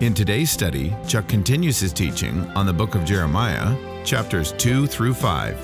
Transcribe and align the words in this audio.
In 0.00 0.14
today's 0.14 0.48
study, 0.48 0.94
Chuck 1.08 1.26
continues 1.26 1.80
his 1.80 1.92
teaching 1.92 2.44
on 2.50 2.66
the 2.66 2.72
book 2.72 2.94
of 2.94 3.04
Jeremiah, 3.04 3.76
chapters 4.04 4.52
2 4.52 4.86
through 4.86 5.12
5. 5.12 5.58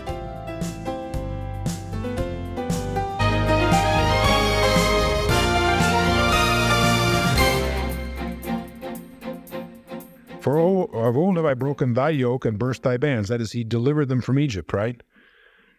For 10.40 10.58
of 10.58 11.16
old 11.16 11.36
have 11.36 11.44
I 11.44 11.54
broken 11.54 11.94
thy 11.94 12.10
yoke 12.10 12.44
and 12.44 12.58
burst 12.58 12.82
thy 12.82 12.96
bands. 12.96 13.28
That 13.28 13.40
is, 13.40 13.52
he 13.52 13.62
delivered 13.62 14.08
them 14.08 14.20
from 14.20 14.40
Egypt, 14.40 14.72
right? 14.72 15.00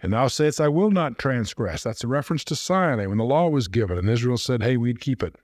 And 0.02 0.14
thou 0.14 0.30
sayest, 0.30 0.62
I 0.62 0.70
will 0.70 0.92
not 0.92 1.20
transgress. 1.20 1.84
That's 1.84 2.06
a 2.06 2.08
reference 2.08 2.46
to 2.46 2.56
Sinai 2.56 3.08
when 3.08 3.18
the 3.18 3.26
law 3.26 3.50
was 3.50 3.68
given, 3.68 3.98
and 3.98 4.10
Israel 4.10 4.38
said, 4.38 4.64
Hey, 4.64 4.78
we'd 4.78 5.02
keep 5.02 5.22
it. 5.24 5.36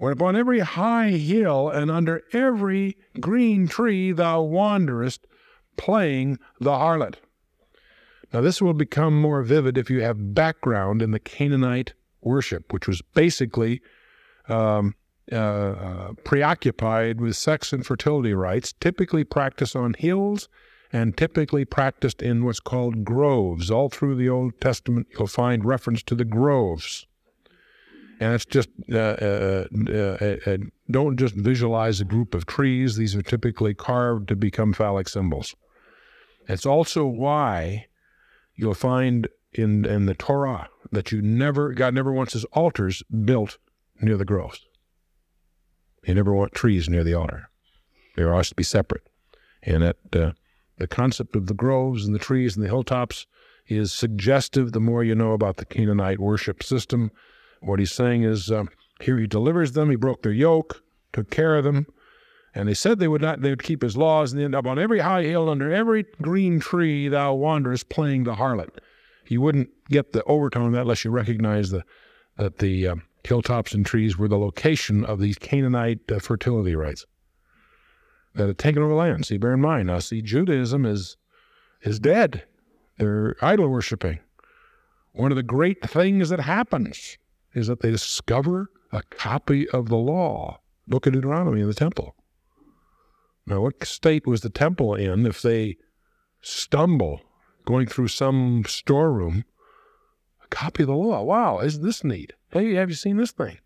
When 0.00 0.14
upon 0.14 0.34
every 0.34 0.60
high 0.60 1.10
hill 1.10 1.68
and 1.68 1.90
under 1.90 2.22
every 2.32 2.96
green 3.20 3.68
tree 3.68 4.12
thou 4.12 4.40
wanderest, 4.40 5.26
playing 5.76 6.38
the 6.58 6.70
harlot. 6.70 7.16
Now, 8.32 8.40
this 8.40 8.62
will 8.62 8.72
become 8.72 9.20
more 9.20 9.42
vivid 9.42 9.76
if 9.76 9.90
you 9.90 10.00
have 10.00 10.34
background 10.34 11.02
in 11.02 11.10
the 11.10 11.18
Canaanite 11.18 11.92
worship, 12.22 12.72
which 12.72 12.88
was 12.88 13.02
basically 13.12 13.82
um, 14.48 14.94
uh, 15.30 15.36
uh, 15.36 16.12
preoccupied 16.24 17.20
with 17.20 17.36
sex 17.36 17.70
and 17.70 17.84
fertility 17.84 18.32
rites, 18.32 18.72
typically 18.80 19.22
practiced 19.22 19.76
on 19.76 19.92
hills 19.98 20.48
and 20.94 21.14
typically 21.14 21.66
practiced 21.66 22.22
in 22.22 22.46
what's 22.46 22.58
called 22.58 23.04
groves. 23.04 23.70
All 23.70 23.90
through 23.90 24.14
the 24.14 24.30
Old 24.30 24.62
Testament, 24.62 25.08
you'll 25.10 25.26
find 25.26 25.62
reference 25.62 26.02
to 26.04 26.14
the 26.14 26.24
groves. 26.24 27.06
And 28.20 28.34
it's 28.34 28.44
just, 28.44 28.68
uh, 28.92 28.96
uh, 28.98 29.66
uh, 29.88 30.36
uh 30.46 30.56
don't 30.90 31.16
just 31.16 31.34
visualize 31.34 32.00
a 32.00 32.04
group 32.04 32.34
of 32.34 32.46
trees. 32.46 32.96
These 32.96 33.16
are 33.16 33.22
typically 33.22 33.74
carved 33.74 34.28
to 34.28 34.36
become 34.36 34.74
phallic 34.74 35.08
symbols. 35.08 35.56
It's 36.46 36.66
also 36.66 37.06
why 37.06 37.86
you'll 38.54 38.74
find 38.74 39.28
in, 39.52 39.86
in 39.86 40.06
the 40.06 40.14
Torah 40.14 40.68
that 40.92 41.10
you 41.12 41.22
never, 41.22 41.72
God 41.72 41.94
never 41.94 42.12
wants 42.12 42.34
his 42.34 42.44
altars 42.46 43.02
built 43.24 43.58
near 44.00 44.16
the 44.16 44.24
groves. 44.24 44.66
You 46.04 46.14
never 46.14 46.34
want 46.34 46.52
trees 46.52 46.88
near 46.88 47.04
the 47.04 47.14
altar. 47.14 47.48
They 48.16 48.22
are 48.22 48.32
always 48.32 48.50
to 48.50 48.54
be 48.54 48.62
separate. 48.62 49.08
And 49.62 49.82
that 49.82 49.96
uh, 50.12 50.32
the 50.78 50.86
concept 50.86 51.36
of 51.36 51.46
the 51.46 51.54
groves 51.54 52.06
and 52.06 52.14
the 52.14 52.18
trees 52.18 52.56
and 52.56 52.64
the 52.64 52.68
hilltops 52.68 53.26
is 53.66 53.92
suggestive 53.92 54.72
the 54.72 54.80
more 54.80 55.04
you 55.04 55.14
know 55.14 55.32
about 55.32 55.58
the 55.58 55.64
Canaanite 55.64 56.18
worship 56.18 56.62
system. 56.62 57.10
What 57.60 57.78
he's 57.78 57.92
saying 57.92 58.22
is 58.22 58.50
uh, 58.50 58.64
here 59.00 59.18
he 59.18 59.26
delivers 59.26 59.72
them, 59.72 59.90
he 59.90 59.96
broke 59.96 60.22
their 60.22 60.32
yoke, 60.32 60.82
took 61.12 61.30
care 61.30 61.56
of 61.56 61.64
them, 61.64 61.86
and 62.54 62.68
they 62.68 62.74
said 62.74 62.98
they 62.98 63.08
would 63.08 63.22
not 63.22 63.42
they 63.42 63.50
would 63.50 63.62
keep 63.62 63.82
his 63.82 63.96
laws, 63.96 64.32
and 64.32 64.40
then 64.40 64.54
up 64.54 64.66
on 64.66 64.78
every 64.78 65.00
high 65.00 65.22
hill, 65.22 65.48
under 65.48 65.72
every 65.72 66.04
green 66.20 66.60
tree 66.60 67.08
thou 67.08 67.34
wanderest 67.34 67.88
playing 67.88 68.24
the 68.24 68.34
harlot. 68.34 68.78
You 69.28 69.40
wouldn't 69.40 69.70
get 69.88 70.12
the 70.12 70.24
overtone 70.24 70.66
of 70.66 70.72
that 70.72 70.82
unless 70.82 71.04
you 71.04 71.10
recognize 71.10 71.70
the 71.70 71.84
that 72.36 72.58
the 72.58 72.88
um, 72.88 73.02
hilltops 73.24 73.74
and 73.74 73.84
trees 73.84 74.16
were 74.16 74.28
the 74.28 74.38
location 74.38 75.04
of 75.04 75.20
these 75.20 75.36
Canaanite 75.38 76.10
uh, 76.10 76.18
fertility 76.18 76.74
rites 76.74 77.04
that 78.34 78.46
had 78.46 78.58
taken 78.58 78.82
over 78.82 78.92
the 78.92 78.98
land. 78.98 79.26
See, 79.26 79.36
bear 79.36 79.54
in 79.54 79.60
mind 79.60 79.88
now. 79.88 79.98
See, 79.98 80.22
Judaism 80.22 80.86
is 80.86 81.16
is 81.82 81.98
dead. 81.98 82.44
They're 82.98 83.36
idol 83.42 83.68
worshiping. 83.68 84.20
One 85.12 85.32
of 85.32 85.36
the 85.36 85.42
great 85.42 85.88
things 85.88 86.28
that 86.28 86.40
happens 86.40 87.18
is 87.54 87.66
that 87.66 87.80
they 87.80 87.90
discover 87.90 88.70
a 88.92 89.02
copy 89.02 89.68
of 89.70 89.88
the 89.88 89.96
law, 89.96 90.60
Book 90.86 91.06
of 91.06 91.12
Deuteronomy, 91.12 91.60
in 91.60 91.68
the 91.68 91.74
temple. 91.74 92.14
Now, 93.46 93.62
what 93.62 93.84
state 93.84 94.26
was 94.26 94.42
the 94.42 94.50
temple 94.50 94.94
in 94.94 95.26
if 95.26 95.42
they 95.42 95.76
stumble 96.40 97.20
going 97.64 97.86
through 97.86 98.08
some 98.08 98.64
storeroom? 98.66 99.44
A 100.44 100.48
copy 100.48 100.82
of 100.82 100.88
the 100.88 100.94
law. 100.94 101.22
Wow, 101.22 101.60
isn't 101.60 101.82
this 101.82 102.04
neat? 102.04 102.32
Hey, 102.50 102.74
have 102.74 102.90
you 102.90 102.96
seen 102.96 103.16
this 103.16 103.32
thing? 103.32 103.58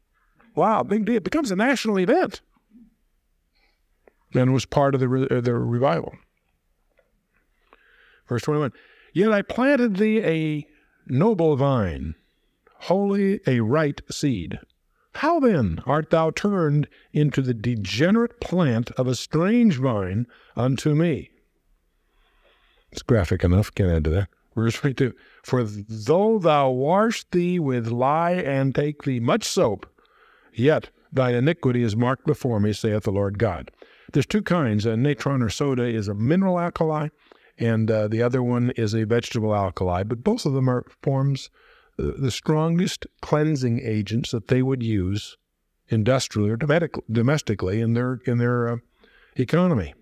Wow, 0.54 0.82
big 0.82 1.04
deal. 1.04 1.16
It 1.16 1.24
becomes 1.24 1.50
a 1.50 1.56
national 1.56 1.98
event. 1.98 2.40
And 4.34 4.52
was 4.52 4.66
part 4.66 4.94
of 4.94 5.00
the, 5.00 5.08
re- 5.08 5.28
uh, 5.30 5.40
the 5.40 5.54
revival. 5.54 6.14
Verse 8.28 8.42
21 8.42 8.72
Yet 9.12 9.32
I 9.32 9.42
planted 9.42 9.96
thee 9.96 10.20
a 10.22 10.66
noble 11.06 11.56
vine, 11.56 12.14
wholly 12.84 13.40
a 13.46 13.60
right 13.60 14.00
seed. 14.10 14.58
How 15.16 15.38
then 15.40 15.80
art 15.86 16.10
thou 16.10 16.30
turned 16.30 16.88
into 17.12 17.40
the 17.40 17.54
degenerate 17.54 18.40
plant 18.40 18.90
of 18.92 19.06
a 19.06 19.14
strange 19.14 19.76
vine 19.78 20.26
unto 20.56 20.94
me? 20.94 21.30
It's 22.90 23.02
graphic 23.02 23.44
enough, 23.44 23.74
can 23.74 23.88
add 23.88 24.04
to 24.04 24.10
that. 24.10 24.28
Verse 24.54 24.74
22 24.74 25.14
For 25.42 25.64
though 25.64 26.38
thou 26.38 26.70
wash 26.70 27.24
thee 27.30 27.58
with 27.58 27.88
lye 27.88 28.32
and 28.32 28.74
take 28.74 29.02
thee 29.02 29.20
much 29.20 29.44
soap, 29.44 29.86
yet 30.52 30.90
thine 31.12 31.34
iniquity 31.34 31.82
is 31.82 31.96
marked 31.96 32.26
before 32.26 32.60
me, 32.60 32.72
saith 32.72 33.04
the 33.04 33.10
Lord 33.10 33.38
God. 33.38 33.70
There's 34.12 34.26
two 34.26 34.42
kinds. 34.42 34.86
A 34.86 34.96
natron 34.96 35.42
or 35.42 35.48
soda 35.48 35.84
is 35.84 36.06
a 36.06 36.14
mineral 36.14 36.60
alkali, 36.60 37.08
and 37.58 37.90
uh, 37.90 38.08
the 38.08 38.22
other 38.22 38.42
one 38.42 38.70
is 38.76 38.94
a 38.94 39.04
vegetable 39.04 39.54
alkali, 39.54 40.02
but 40.02 40.22
both 40.22 40.44
of 40.46 40.52
them 40.52 40.68
are 40.68 40.84
forms, 41.02 41.50
the 41.96 42.30
strongest 42.30 43.06
cleansing 43.20 43.80
agents 43.80 44.30
that 44.32 44.48
they 44.48 44.62
would 44.62 44.82
use 44.82 45.36
industrially 45.88 46.50
or 46.50 46.56
domestically 46.56 47.80
in 47.80 47.94
their, 47.94 48.20
in 48.26 48.38
their 48.38 48.68
uh, 48.68 48.76
economy. 49.36 49.94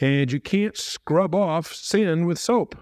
And 0.00 0.32
you 0.32 0.40
can't 0.40 0.76
scrub 0.76 1.34
off 1.34 1.72
sin 1.72 2.26
with 2.26 2.38
soap. 2.38 2.76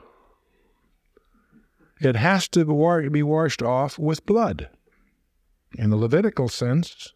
It 2.00 2.16
has 2.16 2.48
to 2.48 2.64
be 3.10 3.22
washed 3.22 3.62
off 3.62 3.98
with 3.98 4.24
blood. 4.24 4.70
In 5.76 5.90
the 5.90 5.96
Levitical 5.96 6.48
sense, 6.48 7.12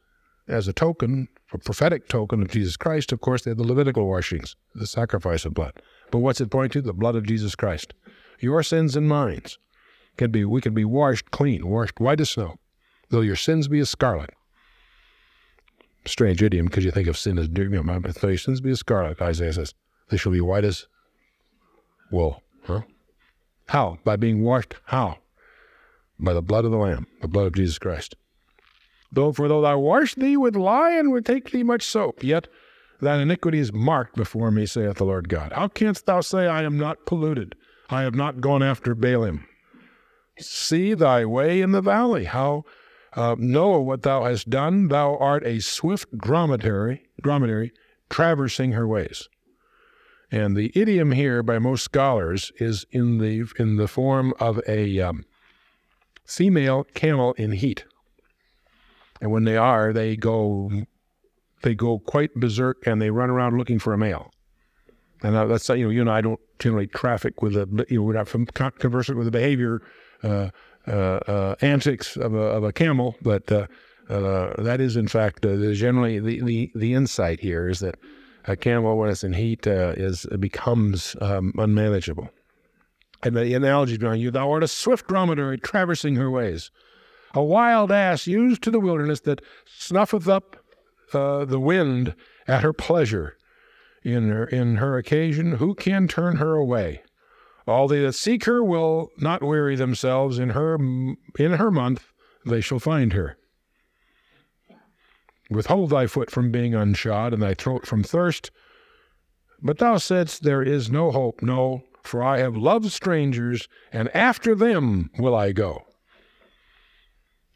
as 0.46 0.68
a 0.68 0.74
token, 0.74 1.28
a 1.52 1.58
prophetic 1.58 2.06
token 2.06 2.42
of 2.42 2.50
Jesus 2.50 2.76
Christ, 2.76 3.10
of 3.12 3.20
course, 3.20 3.42
they 3.42 3.50
had 3.52 3.58
the 3.58 3.64
Levitical 3.64 4.06
washings, 4.06 4.56
the 4.74 4.86
sacrifice 4.86 5.46
of 5.46 5.54
blood. 5.54 5.80
But 6.10 6.18
what's 6.18 6.40
it 6.40 6.50
point 6.50 6.72
to? 6.72 6.82
The 6.82 6.92
blood 6.92 7.16
of 7.16 7.26
Jesus 7.26 7.54
Christ. 7.54 7.94
Your 8.40 8.62
sins 8.62 8.94
and 8.94 9.08
mine 9.08 9.40
can 10.16 10.30
be, 10.30 10.44
we 10.44 10.60
can 10.60 10.74
be 10.74 10.84
washed 10.84 11.30
clean, 11.30 11.66
washed 11.68 12.00
white 12.00 12.20
as 12.20 12.30
snow, 12.30 12.56
though 13.10 13.20
your 13.20 13.36
sins 13.36 13.68
be 13.68 13.80
as 13.80 13.90
scarlet. 13.90 14.30
Strange 16.06 16.42
idiom 16.42 16.66
because 16.66 16.84
you 16.84 16.90
think 16.90 17.08
of 17.08 17.16
sin 17.16 17.38
as, 17.38 17.48
you 17.48 17.68
know, 17.68 18.00
though 18.00 18.28
your 18.28 18.38
sins 18.38 18.60
be 18.60 18.70
as 18.70 18.80
scarlet, 18.80 19.20
Isaiah 19.22 19.52
says, 19.52 19.74
they 20.10 20.16
shall 20.16 20.32
be 20.32 20.40
white 20.40 20.64
as 20.64 20.86
wool. 22.10 22.42
Huh? 22.64 22.82
How? 23.68 23.98
By 24.04 24.16
being 24.16 24.42
washed. 24.42 24.74
How? 24.84 25.18
By 26.18 26.34
the 26.34 26.42
blood 26.42 26.64
of 26.64 26.70
the 26.70 26.76
Lamb, 26.76 27.06
the 27.22 27.28
blood 27.28 27.46
of 27.46 27.54
Jesus 27.54 27.78
Christ. 27.78 28.14
Though 29.10 29.32
for 29.32 29.48
though 29.48 29.62
thou 29.62 29.78
wash 29.78 30.14
thee 30.14 30.36
with 30.36 30.56
lye 30.56 30.92
and 30.92 31.10
would 31.12 31.24
take 31.24 31.50
thee 31.50 31.62
much 31.62 31.82
soap, 31.82 32.22
yet 32.22 32.48
thine 33.00 33.20
iniquity 33.20 33.58
is 33.58 33.72
marked 33.72 34.16
before 34.16 34.50
me, 34.50 34.66
saith 34.66 34.96
the 34.96 35.04
Lord 35.04 35.28
God. 35.28 35.52
How 35.52 35.68
canst 35.68 36.06
thou 36.06 36.20
say, 36.20 36.46
I 36.46 36.62
am 36.62 36.78
not 36.78 37.06
polluted? 37.06 37.54
I 37.90 38.02
have 38.02 38.14
not 38.14 38.40
gone 38.40 38.62
after 38.62 38.94
Baalim. 38.94 39.44
See 40.38 40.94
thy 40.94 41.24
way 41.24 41.60
in 41.60 41.72
the 41.72 41.80
valley, 41.80 42.24
how 42.24 42.64
uh, 43.14 43.36
know 43.38 43.80
what 43.80 44.02
thou 44.02 44.24
hast 44.24 44.50
done. 44.50 44.88
Thou 44.88 45.16
art 45.16 45.46
a 45.46 45.60
swift 45.60 46.16
dromedary, 46.16 47.06
dromedary 47.22 47.72
traversing 48.10 48.72
her 48.72 48.86
ways. 48.86 49.28
And 50.30 50.56
the 50.56 50.72
idiom 50.74 51.12
here, 51.12 51.42
by 51.42 51.58
most 51.58 51.84
scholars, 51.84 52.50
is 52.58 52.84
in 52.90 53.18
the 53.18 53.44
in 53.58 53.76
the 53.76 53.86
form 53.86 54.34
of 54.40 54.60
a 54.66 55.00
um, 55.00 55.24
female 56.26 56.84
camel 56.94 57.34
in 57.34 57.52
heat. 57.52 57.84
And 59.20 59.30
when 59.30 59.44
they 59.44 59.56
are, 59.56 59.92
they 59.92 60.16
go 60.16 60.70
they 61.62 61.74
go 61.74 62.00
quite 62.00 62.34
berserk 62.34 62.86
and 62.86 63.00
they 63.00 63.10
run 63.10 63.30
around 63.30 63.56
looking 63.56 63.78
for 63.78 63.92
a 63.92 63.98
male. 63.98 64.32
And 65.22 65.34
that's 65.34 65.68
you 65.68 65.84
know 65.84 65.90
you 65.90 66.00
and 66.00 66.10
I 66.10 66.20
don't 66.20 66.40
generally 66.58 66.88
traffic 66.88 67.40
with 67.40 67.56
a 67.56 67.86
you 67.88 67.98
know 67.98 68.02
we're 68.02 68.14
not 68.14 68.78
conversant 68.80 69.16
with 69.16 69.26
the 69.26 69.30
behavior 69.30 69.82
uh, 69.82 69.84
uh, 69.84 69.84
uh, 69.84 70.03
antics 71.60 72.16
of 72.16 72.34
a, 72.34 72.38
of 72.56 72.64
a 72.64 72.72
camel, 72.72 73.16
but 73.22 73.50
uh, 73.52 73.66
uh, 74.08 74.62
that 74.62 74.80
is 74.80 74.96
in 74.96 75.08
fact 75.08 75.46
uh, 75.46 75.72
generally 75.72 76.18
the, 76.18 76.40
the 76.42 76.70
the 76.74 76.92
insight 76.92 77.40
here 77.40 77.68
is 77.68 77.80
that 77.80 77.96
A 78.46 78.56
camel, 78.56 78.98
when 78.98 79.08
it's 79.08 79.24
in 79.24 79.32
heat, 79.32 79.66
uh, 79.66 79.94
is 79.96 80.26
becomes 80.38 81.16
um, 81.20 81.54
unmanageable. 81.56 82.28
And 83.22 83.34
the 83.34 83.54
analogy 83.54 83.96
behind 83.96 84.20
you, 84.20 84.30
thou 84.30 84.50
art 84.50 84.62
a 84.62 84.68
swift 84.68 85.08
dromedary 85.08 85.56
traversing 85.56 86.16
her 86.16 86.30
ways, 86.30 86.70
a 87.32 87.42
wild 87.42 87.90
ass 87.90 88.26
used 88.26 88.62
to 88.64 88.70
the 88.70 88.80
wilderness 88.80 89.20
that 89.20 89.40
snuffeth 89.66 90.28
up 90.28 90.56
uh, 91.14 91.46
the 91.46 91.58
wind 91.58 92.14
at 92.46 92.62
her 92.62 92.72
pleasure. 92.72 93.36
In 94.02 94.28
her, 94.28 94.44
in 94.44 94.76
her 94.76 94.98
occasion, 94.98 95.52
who 95.52 95.74
can 95.74 96.06
turn 96.06 96.36
her 96.36 96.56
away? 96.56 97.02
All 97.66 97.88
they 97.88 98.00
that 98.00 98.14
seek 98.14 98.44
her 98.44 98.62
will 98.62 99.10
not 99.18 99.42
weary 99.42 99.76
themselves. 99.76 100.38
In 100.38 100.50
her 100.50 100.74
in 100.74 101.52
her 101.52 101.70
month 101.70 102.12
they 102.44 102.60
shall 102.60 102.78
find 102.78 103.12
her. 103.14 103.36
Withhold 105.50 105.90
thy 105.90 106.06
foot 106.06 106.30
from 106.30 106.50
being 106.50 106.72
unshod, 106.74 107.32
and 107.32 107.42
thy 107.42 107.54
throat 107.54 107.86
from 107.86 108.02
thirst. 108.02 108.50
But 109.62 109.78
thou 109.78 109.96
saidst, 109.96 110.42
There 110.42 110.62
is 110.62 110.90
no 110.90 111.10
hope, 111.10 111.42
no, 111.42 111.84
for 112.02 112.22
I 112.22 112.38
have 112.38 112.56
loved 112.56 112.90
strangers, 112.90 113.68
and 113.92 114.14
after 114.14 114.54
them 114.54 115.10
will 115.18 115.34
I 115.34 115.52
go. 115.52 115.86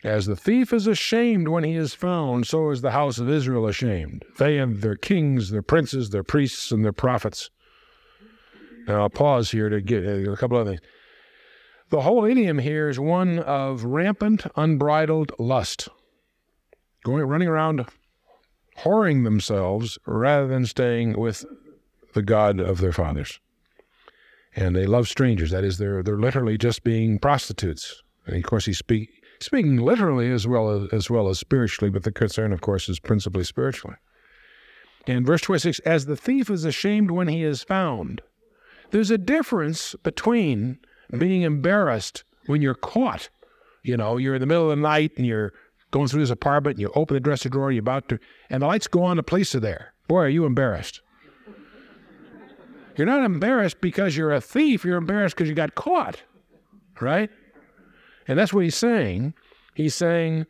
As 0.05 0.27
the 0.27 0.37
thief 0.37 0.73
is 0.73 0.87
ashamed 0.87 1.49
when 1.49 1.65
he 1.65 1.75
is 1.75 1.93
found, 1.93 2.47
so 2.47 2.71
is 2.71 2.83
the 2.83 2.93
house 2.93 3.19
of 3.19 3.29
Israel 3.29 3.67
ashamed. 3.67 4.25
They 4.39 4.59
and 4.59 4.81
their 4.81 4.95
kings, 4.95 5.51
their 5.51 5.63
princes, 5.63 6.11
their 6.11 6.23
priests, 6.23 6.71
and 6.71 6.85
their 6.85 6.93
prophets. 6.93 7.51
Now 8.89 9.03
I'll 9.03 9.11
pause 9.11 9.51
here 9.51 9.69
to 9.69 9.83
get 9.83 10.05
uh, 10.05 10.33
a 10.33 10.37
couple 10.37 10.59
of 10.59 10.67
things. 10.67 10.81
The 11.91 12.01
whole 12.01 12.25
idiom 12.25 12.59
here 12.59 12.89
is 12.89 12.99
one 12.99 13.39
of 13.39 13.85
rampant, 13.85 14.47
unbridled 14.57 15.33
lust, 15.39 15.89
going 17.05 17.25
running 17.25 17.49
around 17.49 17.87
whoring 18.79 19.25
themselves 19.25 19.99
rather 20.07 20.47
than 20.47 20.65
staying 20.67 21.19
with 21.19 21.45
the 22.15 22.23
God 22.23 22.61
of 22.61 22.81
their 22.81 22.93
fathers. 22.93 23.41
And 24.57 24.75
they 24.75 24.87
love 24.87 25.07
strangers. 25.07 25.51
That 25.51 25.65
is, 25.65 25.79
they're 25.79 26.03
they're 26.03 26.19
literally 26.19 26.57
just 26.57 26.83
being 26.83 27.19
prostitutes. 27.19 28.03
And 28.27 28.37
of 28.37 28.43
course, 28.43 28.67
he's 28.67 28.79
speak, 28.79 29.11
speaking 29.41 29.77
literally 29.77 30.31
as 30.31 30.47
well 30.47 30.71
as, 30.71 30.89
as 30.93 31.11
well 31.11 31.29
as 31.29 31.39
spiritually, 31.39 31.91
but 31.91 32.05
the 32.05 32.13
concern, 32.13 32.53
of 32.53 32.61
course, 32.61 32.89
is 32.89 32.99
principally 32.99 33.45
spiritually. 33.45 33.97
In 35.07 35.25
verse 35.25 35.43
26, 35.43 35.79
as 35.81 36.07
the 36.07 36.17
thief 36.17 36.51
is 36.51 36.65
ashamed 36.65 37.11
when 37.11 37.29
he 37.29 37.43
is 37.43 37.63
found, 37.63 38.21
there's 38.91 39.11
a 39.11 39.19
difference 39.19 39.95
between 40.03 40.79
being 41.17 41.43
embarrassed 41.43 42.25
when 42.47 42.63
you're 42.63 42.75
caught. 42.75 43.29
You 43.83 43.97
know, 43.97 44.17
you're 44.17 44.35
in 44.35 44.41
the 44.41 44.47
middle 44.47 44.71
of 44.71 44.77
the 44.77 44.83
night 44.83 45.13
and 45.17 45.27
you're 45.27 45.53
going 45.91 46.09
through 46.09 46.21
this 46.21 46.31
apartment 46.31 46.77
and 46.77 46.81
you 46.83 46.91
open 46.95 47.15
the 47.15 47.21
dresser 47.21 47.49
drawer, 47.49 47.73
you're 47.73 47.81
about 47.81 48.09
to, 48.09 48.19
and 48.51 48.63
the 48.63 48.67
lights 48.67 48.87
go 48.87 49.03
on, 49.03 49.17
the 49.17 49.23
police 49.23 49.55
are 49.55 49.61
there. 49.61 49.95
Boy, 50.07 50.21
are 50.21 50.29
you 50.29 50.45
embarrassed. 50.45 51.01
You're 52.97 53.07
not 53.07 53.25
embarrassed 53.25 53.81
because 53.81 54.17
you're 54.17 54.33
a 54.33 54.41
thief, 54.41 54.85
you're 54.85 54.97
embarrassed 54.97 55.37
because 55.37 55.49
you 55.49 55.55
got 55.55 55.77
caught, 55.77 56.23
right? 57.01 57.31
And 58.27 58.39
that's 58.39 58.53
what 58.53 58.65
he's 58.65 58.77
saying. 58.77 59.35
He's 59.75 59.95
saying, 59.95 60.47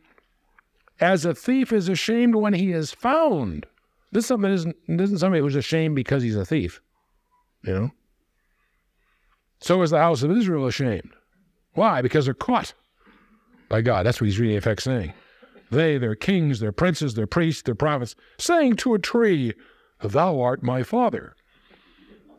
as 0.99 1.25
a 1.25 1.35
thief 1.35 1.71
is 1.71 1.87
ashamed 1.87 2.35
when 2.35 2.53
he 2.53 2.71
is 2.71 2.91
found. 2.91 3.67
This 4.11 4.23
is 4.23 4.27
something 4.27 4.51
isn't, 4.51 4.75
isn't 4.87 5.19
somebody 5.19 5.41
who's 5.41 5.55
ashamed 5.55 5.95
because 5.95 6.23
he's 6.23 6.35
a 6.35 6.45
thief, 6.45 6.81
you 7.63 7.73
know? 7.73 7.91
So 9.59 9.81
is 9.81 9.91
the 9.91 9.99
house 9.99 10.23
of 10.23 10.31
Israel 10.31 10.67
ashamed. 10.67 11.11
Why? 11.73 12.01
Because 12.01 12.25
they're 12.25 12.33
caught 12.33 12.73
by 13.67 13.81
God. 13.81 14.05
That's 14.05 14.19
what 14.19 14.25
he's 14.25 14.39
reading, 14.39 14.55
in 14.55 14.59
effect, 14.59 14.81
saying. 14.81 15.13
They, 15.69 15.97
their 15.97 16.15
kings, 16.15 16.59
their 16.59 16.71
princes, 16.71 17.13
their 17.13 17.27
priests, 17.27 17.61
their 17.61 17.75
prophets, 17.75 18.15
saying 18.37 18.77
to 18.77 18.95
a 18.95 18.99
tree, 18.99 19.53
Thou 20.01 20.39
art 20.39 20.63
my 20.63 20.83
father. 20.83 21.35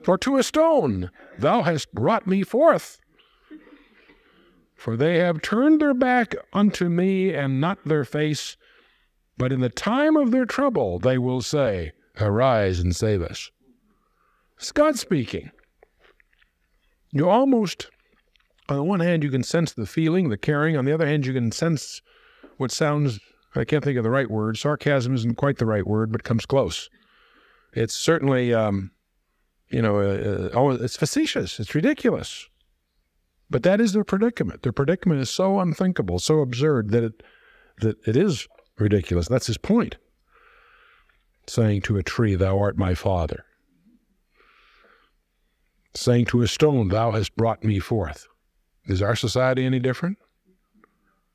Or 0.07 0.19
to 0.19 0.39
a 0.39 0.43
stone, 0.43 1.11
Thou 1.39 1.63
hast 1.63 1.95
brought 1.95 2.27
me 2.27 2.43
forth. 2.43 3.01
For 4.75 4.97
they 4.97 5.19
have 5.19 5.43
turned 5.43 5.81
their 5.81 5.95
back 5.95 6.35
unto 6.55 6.89
me 6.89 7.35
and 7.35 7.61
not 7.61 7.79
their 7.85 8.05
face. 8.05 8.57
But 9.37 9.53
in 9.53 9.61
the 9.61 9.69
time 9.69 10.17
of 10.17 10.31
their 10.31 10.47
trouble 10.47 10.99
they 10.99 11.19
will 11.19 11.43
say, 11.43 11.93
Arise 12.19 12.81
and 12.81 12.97
save 12.97 13.23
us. 13.23 13.51
It's 14.57 14.73
God 14.73 14.99
speaking 14.99 15.51
you 17.13 17.29
almost, 17.29 17.89
on 18.69 18.77
the 18.77 18.85
one 18.85 19.01
hand, 19.01 19.23
you 19.23 19.31
can 19.31 19.43
sense 19.43 19.73
the 19.73 19.87
feeling, 19.87 20.29
the 20.29 20.39
caring. 20.39 20.77
On 20.77 20.85
the 20.85 20.93
other 20.93 21.07
hand, 21.07 21.27
you 21.27 21.33
can 21.33 21.51
sense 21.53 22.01
what 22.57 22.71
sounds, 22.71 23.19
I 23.55 23.65
can't 23.65 23.83
think 23.83 23.99
of 23.99 24.05
the 24.05 24.11
right 24.11 24.31
word. 24.31 24.57
Sarcasm 24.57 25.15
isn't 25.15 25.37
quite 25.37 25.59
the 25.59 25.67
right 25.67 25.87
word, 25.87 26.13
but 26.13 26.25
comes 26.25 26.47
close. 26.47 26.89
It's 27.73 27.95
certainly, 27.95 28.55
um, 28.55 28.91
you 29.69 29.83
know, 29.83 29.99
uh, 29.99 30.57
uh, 30.57 30.79
it's 30.83 30.97
facetious. 30.97 31.59
It's 31.59 31.75
ridiculous. 31.75 32.49
But 33.49 33.65
that 33.65 33.81
is 33.81 33.93
their 33.93 34.05
predicament. 34.05 34.63
Their 34.63 34.73
predicament 34.73 35.21
is 35.21 35.31
so 35.31 35.59
unthinkable, 35.59 36.21
so 36.21 36.41
absurd 36.41 36.91
that 36.91 37.03
it, 37.03 37.23
that 37.81 37.97
it 38.07 38.17
is 38.17 38.47
ridiculous. 38.79 39.27
That's 39.27 39.49
his 39.49 39.59
point. 39.59 39.97
Saying 41.49 41.83
to 41.83 41.97
a 41.97 42.03
tree, 42.05 42.37
Thou 42.37 42.59
art 42.59 42.79
my 42.79 42.95
father 42.95 43.45
saying 45.95 46.27
to 46.27 46.43
a 46.43 46.49
stone, 46.49 46.89
Thou 46.89 47.13
hast 47.13 47.35
brought 47.37 47.65
me 47.65 47.79
forth. 47.79 48.27
Is 48.87 49.03
our 49.03 49.17
society 49.17 49.65
any 49.65 49.79
different? 49.79 50.19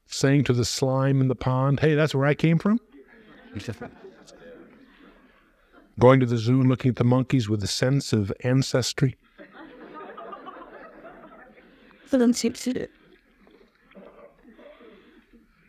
Saying 0.07 0.43
to 0.45 0.53
the 0.53 0.65
slime 0.65 1.21
in 1.21 1.27
the 1.27 1.35
pond, 1.35 1.79
Hey, 1.79 1.95
that's 1.95 2.13
where 2.15 2.25
I 2.25 2.33
came 2.33 2.57
from? 2.59 2.79
Going 5.99 6.19
to 6.19 6.25
the 6.25 6.37
zoo 6.37 6.59
and 6.59 6.69
looking 6.69 6.89
at 6.89 6.97
the 6.97 7.05
monkeys 7.05 7.47
with 7.47 7.63
a 7.63 7.67
sense 7.67 8.11
of 8.11 8.31
ancestry? 8.43 9.15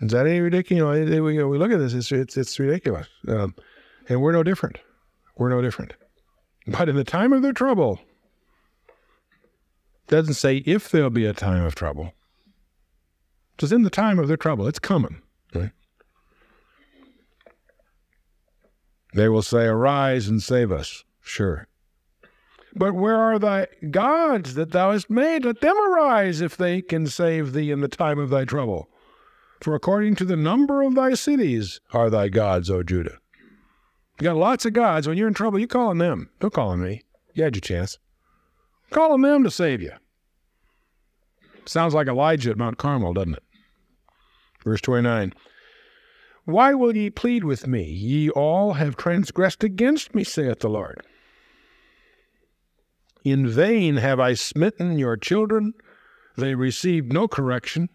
Is 0.01 0.11
that 0.13 0.27
any 0.27 0.41
ridiculous? 0.41 1.09
You 1.09 1.21
know, 1.21 1.49
we, 1.49 1.59
look 1.59 1.71
at 1.71 1.79
this, 1.79 1.95
it's, 1.95 2.13
it's, 2.13 2.37
it's 2.37 2.59
ridiculous. 2.59 3.07
Um, 3.29 3.55
and 4.09 4.21
we're 4.21 4.33
no 4.33 4.43
different. 4.43 4.79
We're 5.39 5.49
no 5.49 5.63
different. 5.63 5.95
But 6.67 6.89
in 6.89 6.97
the 6.97 7.05
time 7.05 7.33
of 7.33 7.43
their 7.43 7.53
trouble, 7.53 8.01
doesn't 10.07 10.35
say 10.35 10.59
if 10.59 10.91
there'll 10.91 11.11
be 11.11 11.27
a 11.27 11.33
time 11.33 11.65
of 11.65 11.75
trouble. 11.75 12.13
It 13.55 13.63
says 13.63 13.73
in 13.73 13.83
the 13.83 13.91
time 13.91 14.19
of 14.19 14.29
their 14.29 14.37
trouble. 14.37 14.67
It's 14.67 14.79
coming. 14.79 15.23
Right? 15.55 15.71
They 19.15 19.29
will 19.29 19.43
say, 19.43 19.65
Arise 19.65 20.29
and 20.29 20.43
save 20.43 20.71
us. 20.71 21.05
Sure. 21.23 21.67
But 22.75 22.95
where 22.95 23.17
are 23.17 23.39
thy 23.39 23.69
gods 23.91 24.55
that 24.55 24.73
thou 24.73 24.93
hast 24.93 25.09
made? 25.09 25.47
Let 25.47 25.63
them 25.63 25.77
arise 25.91 26.43
if 26.43 26.57
they 26.59 26.83
can 26.83 27.07
save 27.07 27.55
thee 27.55 27.71
in 27.71 27.81
the 27.81 27.89
time 27.89 28.19
of 28.19 28.29
thy 28.29 28.45
trouble. 28.45 28.91
For 29.63 29.75
according 29.75 30.17
to 30.17 30.27
the 30.27 30.37
number 30.37 30.83
of 30.83 30.95
thy 30.95 31.15
cities 31.15 31.81
are 31.95 32.11
thy 32.11 32.29
gods, 32.29 32.71
O 32.71 32.83
Judah. 32.83 33.19
You 34.21 34.25
got 34.25 34.37
lots 34.37 34.67
of 34.67 34.75
gods. 34.75 35.09
When 35.09 35.17
you're 35.17 35.29
in 35.29 35.35
trouble, 35.35 35.59
you 35.59 35.67
call 35.67 35.89
on 35.89 35.99
them. 35.99 36.29
Don't 36.41 36.53
call 36.53 36.69
on 36.69 36.83
me. 36.83 37.03
You 37.33 37.45
had 37.45 37.57
your 37.57 37.61
chance. 37.61 37.99
Call 38.91 39.13
on 39.13 39.23
them 39.23 39.45
to 39.45 39.51
save 39.51 39.81
you. 39.81 39.93
Sounds 41.67 41.95
like 41.95 42.07
Elijah 42.07 42.51
at 42.51 42.59
Mount 42.59 42.79
Carmel, 42.79 43.15
doesn't 43.15 43.35
it? 43.35 43.43
Verse 44.65 44.81
29. 44.81 45.33
Why 46.45 46.75
will 46.75 46.97
ye 46.97 47.11
plead 47.11 47.45
with 47.45 47.67
me? 47.67 47.83
Ye 47.85 48.31
all 48.31 48.75
have 48.75 48.97
transgressed 48.97 49.65
against 49.65 50.15
me, 50.15 50.23
saith 50.23 50.61
the 50.61 50.69
Lord. 50.69 51.03
In 53.25 53.49
vain 53.49 53.97
have 53.97 54.21
I 54.21 54.35
smitten 54.35 54.97
your 54.99 55.17
children, 55.17 55.75
they 56.37 56.55
received 56.55 57.13
no 57.13 57.27
correction. 57.27 57.89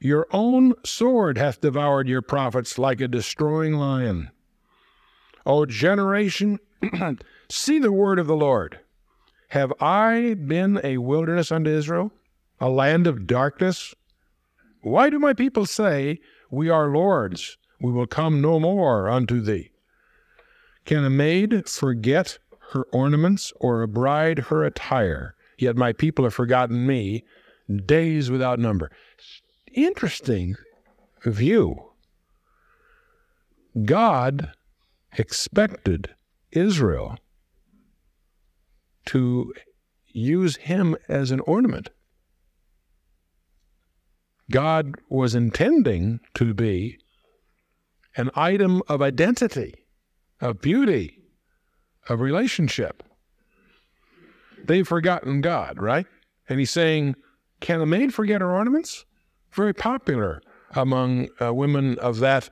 Your 0.00 0.28
own 0.30 0.74
sword 0.84 1.38
hath 1.38 1.60
devoured 1.60 2.08
your 2.08 2.22
prophets 2.22 2.78
like 2.78 3.00
a 3.00 3.08
destroying 3.08 3.74
lion. 3.74 4.30
O 5.44 5.66
generation, 5.66 6.60
see 7.50 7.80
the 7.80 7.90
word 7.90 8.20
of 8.20 8.28
the 8.28 8.36
Lord. 8.36 8.78
Have 9.48 9.72
I 9.80 10.34
been 10.34 10.80
a 10.84 10.98
wilderness 10.98 11.50
unto 11.50 11.70
Israel, 11.70 12.12
a 12.60 12.68
land 12.68 13.06
of 13.06 13.26
darkness? 13.26 13.94
Why 14.82 15.10
do 15.10 15.18
my 15.18 15.32
people 15.32 15.66
say, 15.66 16.20
We 16.50 16.68
are 16.68 16.88
lords, 16.88 17.56
we 17.80 17.92
will 17.92 18.06
come 18.06 18.40
no 18.40 18.60
more 18.60 19.08
unto 19.08 19.40
thee? 19.40 19.70
Can 20.84 21.04
a 21.04 21.10
maid 21.10 21.68
forget 21.68 22.38
her 22.72 22.84
ornaments, 22.92 23.52
or 23.60 23.82
a 23.82 23.88
bride 23.88 24.38
her 24.50 24.64
attire? 24.64 25.34
Yet 25.58 25.76
my 25.76 25.92
people 25.92 26.24
have 26.24 26.34
forgotten 26.34 26.86
me 26.86 27.24
days 27.86 28.30
without 28.30 28.58
number. 28.58 28.90
Interesting 29.72 30.56
view. 31.24 31.92
God 33.84 34.52
expected 35.16 36.14
Israel 36.52 37.16
to 39.06 39.52
use 40.06 40.56
him 40.56 40.96
as 41.08 41.30
an 41.30 41.40
ornament. 41.40 41.90
God 44.54 44.94
was 45.08 45.34
intending 45.34 46.20
to 46.34 46.54
be 46.54 46.96
an 48.16 48.30
item 48.36 48.82
of 48.86 49.02
identity, 49.02 49.74
of 50.40 50.60
beauty, 50.60 51.18
of 52.08 52.20
relationship. 52.20 53.02
They've 54.64 54.86
forgotten 54.86 55.40
God, 55.40 55.82
right? 55.82 56.06
And 56.48 56.60
he's 56.60 56.70
saying, 56.70 57.16
Can 57.58 57.80
a 57.80 57.86
maid 57.86 58.14
forget 58.14 58.42
her 58.42 58.54
ornaments? 58.54 59.04
Very 59.50 59.74
popular 59.74 60.40
among 60.76 61.30
uh, 61.42 61.52
women 61.52 61.98
of 61.98 62.20
that 62.20 62.48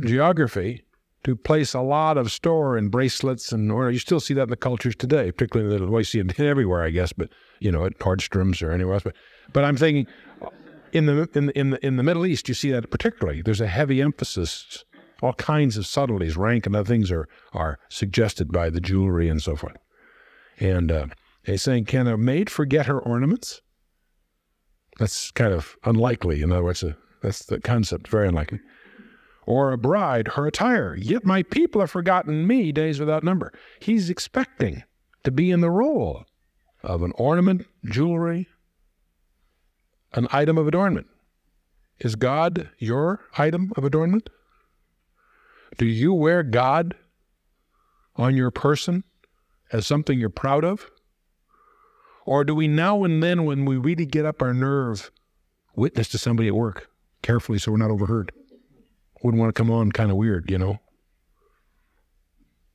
geography 0.00 0.82
to 1.22 1.36
place 1.36 1.72
a 1.72 1.82
lot 1.82 2.18
of 2.18 2.32
store 2.32 2.76
in 2.76 2.88
bracelets 2.88 3.52
and 3.52 3.68
you 3.68 3.98
still 4.00 4.18
see 4.18 4.34
that 4.34 4.42
in 4.42 4.50
the 4.50 4.56
cultures 4.56 4.96
today, 4.96 5.30
particularly 5.30 5.76
in 5.76 5.84
the 5.84 5.88
way 5.88 6.00
you 6.00 6.04
see 6.04 6.18
it 6.18 6.40
everywhere, 6.40 6.82
I 6.82 6.90
guess, 6.90 7.12
but 7.12 7.28
you 7.60 7.70
know, 7.70 7.84
at 7.84 8.00
Nordstrom's 8.00 8.60
or 8.60 8.72
anywhere 8.72 8.94
else. 8.94 9.04
But 9.04 9.14
but 9.52 9.64
I'm 9.64 9.76
thinking 9.76 10.08
in 10.92 11.06
the 11.06 11.28
in 11.34 11.50
in 11.50 11.70
the 11.70 11.86
in 11.86 11.96
the 11.96 12.02
Middle 12.02 12.26
East, 12.26 12.48
you 12.48 12.54
see 12.54 12.70
that 12.70 12.90
particularly. 12.90 13.42
There's 13.42 13.60
a 13.60 13.66
heavy 13.66 14.00
emphasis. 14.00 14.84
All 15.22 15.34
kinds 15.34 15.76
of 15.76 15.86
subtleties, 15.86 16.36
rank 16.36 16.66
and 16.66 16.74
other 16.74 16.88
things 16.88 17.10
are 17.10 17.28
are 17.52 17.78
suggested 17.88 18.50
by 18.50 18.70
the 18.70 18.80
jewelry 18.80 19.28
and 19.28 19.40
so 19.40 19.54
forth. 19.54 19.76
And 20.58 20.90
uh, 20.90 21.06
he's 21.44 21.62
saying, 21.62 21.84
can 21.86 22.06
a 22.06 22.16
maid 22.16 22.50
forget 22.50 22.86
her 22.86 22.98
ornaments? 22.98 23.60
That's 24.98 25.30
kind 25.30 25.52
of 25.52 25.76
unlikely. 25.84 26.42
In 26.42 26.52
other 26.52 26.64
words, 26.64 26.82
uh, 26.82 26.94
that's 27.22 27.44
the 27.44 27.60
concept. 27.60 28.08
Very 28.08 28.28
unlikely 28.28 28.60
or 29.46 29.72
a 29.72 29.78
bride 29.78 30.28
her 30.28 30.46
attire. 30.46 30.94
Yet 30.94 31.24
my 31.24 31.42
people 31.42 31.80
have 31.80 31.90
forgotten 31.90 32.46
me 32.46 32.72
days 32.72 33.00
without 33.00 33.24
number. 33.24 33.52
He's 33.80 34.10
expecting 34.10 34.84
to 35.24 35.30
be 35.30 35.50
in 35.50 35.60
the 35.60 35.70
role 35.70 36.24
of 36.82 37.02
an 37.02 37.12
ornament, 37.16 37.66
jewelry, 37.84 38.48
an 40.14 40.28
item 40.30 40.58
of 40.58 40.68
adornment. 40.68 41.06
Is 42.00 42.16
God 42.16 42.68
your 42.78 43.20
item 43.38 43.72
of 43.76 43.84
adornment? 43.84 44.28
Do 45.78 45.86
you 45.86 46.12
wear 46.12 46.42
God 46.42 46.94
on 48.16 48.36
your 48.36 48.50
person 48.50 49.04
as 49.72 49.86
something 49.86 50.18
you're 50.18 50.28
proud 50.28 50.64
of? 50.64 50.90
Or 52.24 52.44
do 52.44 52.54
we 52.54 52.68
now 52.68 53.04
and 53.04 53.22
then, 53.22 53.44
when 53.44 53.64
we 53.64 53.76
really 53.76 54.06
get 54.06 54.24
up 54.24 54.42
our 54.42 54.54
nerve, 54.54 55.10
witness 55.74 56.08
to 56.10 56.18
somebody 56.18 56.48
at 56.48 56.54
work 56.54 56.88
carefully 57.22 57.58
so 57.58 57.72
we're 57.72 57.78
not 57.78 57.90
overheard? 57.90 58.32
wouldn't 59.22 59.40
want 59.40 59.54
to 59.54 59.58
come 59.58 59.70
on 59.70 59.92
kind 59.92 60.10
of 60.10 60.16
weird, 60.16 60.50
you 60.50 60.58
know. 60.58 60.78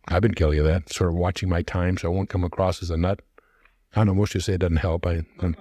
I've 0.07 0.21
been 0.21 0.31
guilty 0.31 0.57
of 0.57 0.65
that, 0.65 0.91
sort 0.93 1.09
of 1.09 1.15
watching 1.15 1.49
my 1.49 1.61
time 1.61 1.97
so 1.97 2.09
I 2.09 2.15
won't 2.15 2.29
come 2.29 2.43
across 2.43 2.81
as 2.81 2.89
a 2.89 2.97
nut. 2.97 3.19
I 3.95 4.03
know 4.05 4.13
most 4.13 4.33
you 4.33 4.39
say 4.39 4.53
it 4.53 4.59
doesn't 4.59 4.77
help. 4.77 5.05
I, 5.05 5.23
I'm, 5.41 5.55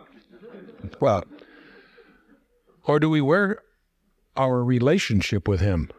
well, 1.00 1.24
or 2.86 3.00
do 3.00 3.10
we 3.10 3.20
wear 3.20 3.62
our 4.36 4.62
relationship 4.62 5.48
with 5.48 5.60
Him 5.60 5.90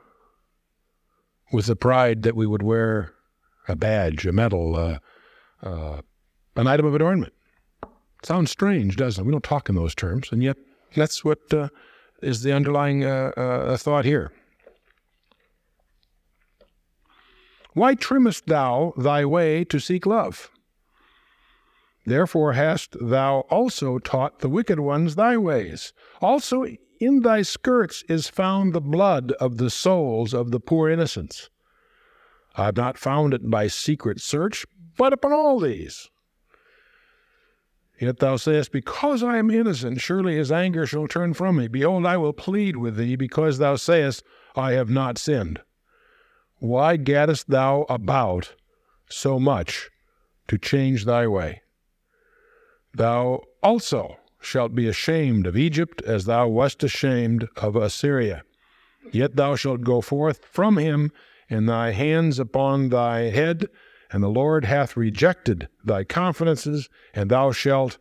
with 1.51 1.67
the 1.67 1.75
pride 1.75 2.23
that 2.23 2.35
we 2.35 2.47
would 2.47 2.63
wear 2.63 3.13
a 3.67 3.75
badge, 3.75 4.25
a 4.25 4.31
medal, 4.31 4.75
uh, 4.75 4.99
uh, 5.61 6.01
an 6.55 6.67
item 6.67 6.85
of 6.85 6.95
adornment? 6.95 7.33
Sounds 8.23 8.49
strange, 8.49 8.95
doesn't 8.95 9.23
it? 9.23 9.25
We 9.25 9.31
don't 9.31 9.43
talk 9.43 9.69
in 9.69 9.75
those 9.75 9.93
terms, 9.93 10.31
and 10.31 10.41
yet 10.41 10.57
that's 10.95 11.23
what 11.23 11.53
uh, 11.53 11.69
is 12.21 12.41
the 12.41 12.53
underlying 12.53 13.05
uh, 13.05 13.31
uh, 13.37 13.77
thought 13.77 14.05
here. 14.05 14.31
Why 17.73 17.93
trimmest 17.93 18.47
thou 18.47 18.93
thy 18.97 19.23
way 19.23 19.63
to 19.65 19.79
seek 19.79 20.07
love? 20.07 20.49
Therefore 22.07 22.53
hast 22.53 22.95
thou 23.01 23.41
also 23.49 23.99
taught 23.99 24.39
the 24.39 24.47
wicked 24.47 24.79
ones 24.79 25.15
thy 25.15 25.35
ways. 25.35 25.91
Also 26.21 26.65
in 27.01 27.19
thy 27.19 27.41
skirts 27.41 28.01
is 28.07 28.29
found 28.29 28.71
the 28.71 28.79
blood 28.79 29.33
of 29.41 29.57
the 29.57 29.69
souls 29.69 30.33
of 30.33 30.51
the 30.51 30.61
poor 30.61 30.89
innocents. 30.89 31.49
I 32.55 32.63
have 32.63 32.77
not 32.77 32.97
found 32.97 33.33
it 33.33 33.49
by 33.49 33.67
secret 33.67 34.21
search, 34.21 34.65
but 34.95 35.11
upon 35.11 35.33
all 35.33 35.59
these. 35.59 36.09
Yet 37.99 38.19
thou 38.19 38.37
sayest, 38.37 38.71
Because 38.71 39.21
I 39.21 39.37
am 39.37 39.51
innocent, 39.51 39.99
surely 39.99 40.37
his 40.37 40.49
anger 40.49 40.85
shall 40.85 41.09
turn 41.09 41.33
from 41.33 41.57
me. 41.57 41.67
Behold, 41.67 42.05
I 42.05 42.15
will 42.15 42.31
plead 42.31 42.77
with 42.77 42.95
thee, 42.95 43.17
because 43.17 43.57
thou 43.57 43.75
sayest, 43.75 44.23
I 44.55 44.71
have 44.71 44.89
not 44.89 45.17
sinned. 45.17 45.59
Why 46.59 46.95
gaddest 46.95 47.47
thou 47.47 47.85
about 47.89 48.55
so 49.09 49.41
much 49.41 49.89
to 50.47 50.57
change 50.57 51.03
thy 51.03 51.27
way? 51.27 51.63
Thou 52.97 53.43
also 53.61 54.17
shalt 54.41 54.73
be 54.73 54.87
ashamed 54.87 55.45
of 55.45 55.55
Egypt 55.55 56.01
as 56.01 56.25
thou 56.25 56.47
wast 56.47 56.83
ashamed 56.83 57.47
of 57.55 57.75
Assyria. 57.75 58.41
Yet 59.11 59.35
thou 59.35 59.55
shalt 59.55 59.81
go 59.81 60.01
forth 60.01 60.43
from 60.45 60.77
him, 60.77 61.11
and 61.47 61.69
thy 61.69 61.91
hands 61.91 62.39
upon 62.39 62.89
thy 62.89 63.29
head, 63.29 63.67
and 64.11 64.23
the 64.23 64.29
Lord 64.29 64.65
hath 64.65 64.97
rejected 64.97 65.69
thy 65.85 66.05
confidences, 66.05 66.89
and 67.13 67.29
thou 67.29 67.51
shalt 67.51 67.99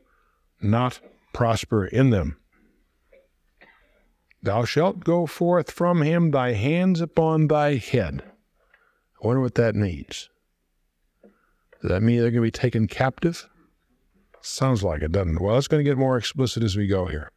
not 0.62 1.00
prosper 1.34 1.84
in 1.84 2.08
them. 2.08 2.38
Thou 4.42 4.64
shalt 4.64 5.04
go 5.04 5.26
forth 5.26 5.70
from 5.70 6.00
him, 6.00 6.30
thy 6.30 6.52
hands 6.52 7.02
upon 7.02 7.48
thy 7.48 7.74
head. 7.74 8.22
I 9.22 9.26
wonder 9.26 9.42
what 9.42 9.56
that 9.56 9.74
means. 9.74 10.30
Does 11.82 11.90
that 11.90 12.02
mean 12.02 12.20
they're 12.20 12.30
going 12.30 12.42
to 12.42 12.46
be 12.46 12.50
taken 12.50 12.86
captive? 12.86 13.46
Sounds 14.46 14.84
like 14.84 15.02
it, 15.02 15.10
doesn't 15.10 15.36
it? 15.36 15.42
Well, 15.42 15.58
it's 15.58 15.66
going 15.66 15.84
to 15.84 15.90
get 15.90 15.98
more 15.98 16.16
explicit 16.16 16.62
as 16.62 16.76
we 16.76 16.86
go 16.86 17.06
here. 17.06 17.32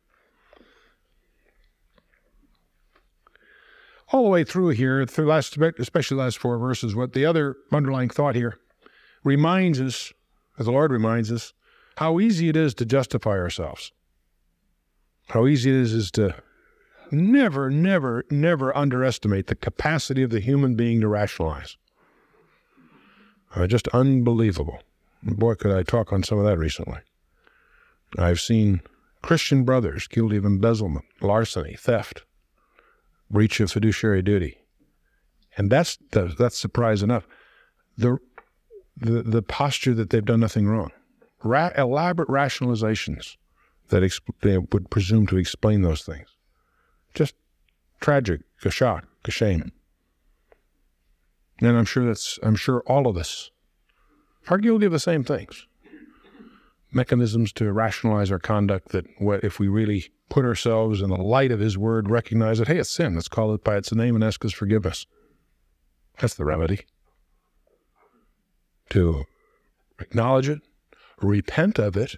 All 4.12 4.24
the 4.24 4.30
way 4.30 4.44
through 4.44 4.70
here, 4.70 5.06
through 5.08 5.26
last, 5.26 5.58
especially 5.58 6.18
last 6.18 6.38
four 6.38 6.60
verses, 6.60 6.96
what 6.96 7.14
the 7.14 7.26
other 7.26 7.56
underlying 7.72 8.10
thought 8.10 8.36
here 8.36 8.60
reminds 9.24 9.82
us, 9.82 10.14
as 10.60 10.68
the 10.68 10.72
Lord 10.72 10.92
reminds 10.92 11.32
us, 11.32 11.52
how 11.98 12.20
easy 12.20 12.48
it 12.48 12.56
is 12.56 12.76
to 12.76 12.86
justify 12.86 13.32
ourselves. 13.32 13.92
How 15.30 15.48
easy 15.48 15.72
it 15.72 15.78
is, 15.78 15.94
is 15.94 16.12
to 16.12 16.36
never, 17.10 17.72
never, 17.72 18.24
never 18.30 18.76
underestimate 18.78 19.48
the 19.48 19.56
capacity 19.56 20.22
of 20.22 20.30
the 20.30 20.40
human 20.40 20.76
being 20.76 21.02
to 21.02 21.08
rationalize. 21.08 21.76
Uh, 23.56 23.66
just 23.66 23.88
unbelievable. 23.90 24.84
Boy, 25.24 25.56
could 25.56 25.72
I 25.72 25.84
talk 25.84 26.14
on 26.14 26.24
some 26.24 26.40
of 26.40 26.46
that 26.46 26.58
recently. 26.58 27.00
I've 28.18 28.40
seen 28.40 28.82
Christian 29.22 29.64
brothers 29.64 30.08
guilty 30.08 30.38
of 30.38 30.46
embezzlement, 30.46 31.06
larceny, 31.22 31.76
theft, 31.76 32.24
breach 33.30 33.60
of 33.60 33.72
fiduciary 33.72 34.22
duty. 34.22 34.58
And 35.58 35.70
that's 35.70 35.98
the, 36.12 36.34
that's 36.38 36.58
surprise 36.58 37.04
enough. 37.04 37.28
The, 37.98 38.18
the, 38.96 39.22
the 39.22 39.42
posture 39.42 39.94
that 39.94 40.10
they've 40.10 40.24
done 40.24 40.40
nothing 40.40 40.68
wrong. 40.68 40.92
Ra- 41.44 41.72
elaborate 41.78 42.30
rationalizations 42.30 43.36
that 43.90 44.04
exp- 44.04 44.34
they 44.42 44.58
would 44.58 44.90
presume 44.90 45.28
to 45.28 45.38
explain 45.38 45.82
those 45.82 46.04
things. 46.04 46.30
Just 47.14 47.36
tragic, 48.00 48.42
a 48.64 48.72
shock, 48.72 49.06
a 49.26 49.32
shame. 49.32 49.72
And 51.62 51.78
I'm 51.78 51.86
sure 51.86 52.06
that's 52.06 52.40
I'm 52.42 52.56
sure 52.56 52.82
all 52.88 53.08
of 53.08 53.18
us 53.18 53.52
of 54.48 54.92
the 54.92 55.00
same 55.00 55.24
things. 55.24 55.66
Mechanisms 56.92 57.54
to 57.54 57.72
rationalize 57.72 58.32
our 58.32 58.40
conduct 58.40 58.90
that 58.90 59.06
what 59.20 59.44
if 59.44 59.60
we 59.60 59.68
really 59.68 60.12
put 60.30 60.46
ourselves 60.46 61.02
in 61.02 61.10
the 61.10 61.18
light 61.18 61.52
of 61.52 61.60
his 61.60 61.78
word, 61.78 62.10
recognize 62.10 62.60
that, 62.60 62.68
hey, 62.68 62.78
it's 62.78 62.90
sin. 62.90 63.16
Let's 63.16 63.28
call 63.28 63.54
it 63.54 63.64
by 63.64 63.78
its 63.78 63.94
name 63.94 64.16
and 64.16 64.24
ask 64.24 64.42
his 64.42 64.54
forgiveness. 64.54 65.06
That's 66.20 66.36
the 66.36 66.46
remedy. 66.46 66.86
To 68.92 69.26
acknowledge 70.00 70.50
it, 70.50 70.62
repent 71.22 71.78
of 71.80 71.96
it, 71.96 72.16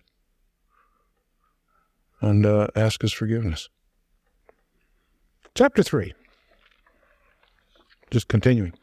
and 2.21 2.45
uh, 2.45 2.67
ask 2.75 3.01
his 3.01 3.11
forgiveness. 3.11 3.69
Chapter 5.55 5.83
3. 5.83 6.13
Just 8.09 8.27
continuing. 8.27 8.73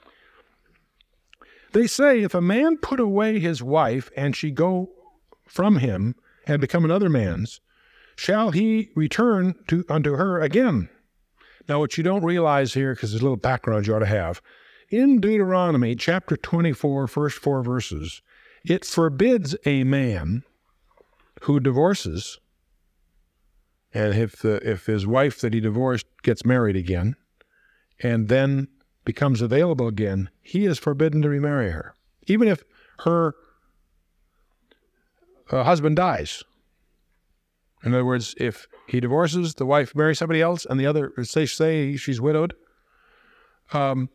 They 1.72 1.86
say 1.86 2.22
if 2.22 2.34
a 2.34 2.40
man 2.40 2.78
put 2.78 3.00
away 3.00 3.38
his 3.38 3.62
wife 3.62 4.10
and 4.16 4.34
she 4.34 4.50
go 4.50 4.90
from 5.46 5.76
him 5.76 6.14
and 6.46 6.60
become 6.60 6.84
another 6.84 7.08
man's, 7.08 7.60
shall 8.16 8.50
he 8.50 8.90
return 8.94 9.54
to 9.68 9.84
unto 9.88 10.16
her 10.16 10.40
again? 10.40 10.88
Now, 11.68 11.80
what 11.80 11.98
you 11.98 12.04
don't 12.04 12.24
realize 12.24 12.74
here, 12.74 12.94
because 12.94 13.10
there's 13.10 13.20
a 13.20 13.24
little 13.24 13.36
background 13.36 13.86
you 13.86 13.94
ought 13.94 14.00
to 14.00 14.06
have, 14.06 14.40
in 14.90 15.20
Deuteronomy 15.20 15.94
chapter 15.94 16.36
24, 16.36 17.06
first 17.06 17.38
four 17.38 17.62
verses, 17.62 18.22
it 18.64 18.86
forbids 18.86 19.54
a 19.66 19.84
man 19.84 20.44
who 21.42 21.60
divorces 21.60 22.38
and 23.92 24.14
if 24.14 24.36
the, 24.36 24.60
if 24.68 24.86
his 24.86 25.06
wife 25.06 25.40
that 25.40 25.54
he 25.54 25.60
divorced 25.60 26.06
gets 26.22 26.44
married 26.44 26.76
again, 26.76 27.16
and 28.00 28.28
then 28.28 28.68
becomes 29.08 29.40
available 29.40 29.88
again, 29.88 30.28
he 30.42 30.66
is 30.66 30.78
forbidden 30.78 31.22
to 31.22 31.30
remarry 31.30 31.70
her, 31.70 31.94
even 32.26 32.46
if 32.46 32.62
her 32.98 33.34
uh, 35.50 35.64
husband 35.64 35.96
dies. 35.96 36.44
In 37.82 37.94
other 37.94 38.04
words, 38.04 38.34
if 38.36 38.66
he 38.86 39.00
divorces, 39.00 39.54
the 39.54 39.64
wife 39.64 39.96
marries 39.96 40.18
somebody 40.18 40.42
else, 40.42 40.66
and 40.66 40.78
the 40.78 40.84
other, 40.84 41.10
say, 41.22 41.46
say 41.46 41.96
she's 41.96 42.20
widowed, 42.20 42.52
um, 43.72 44.10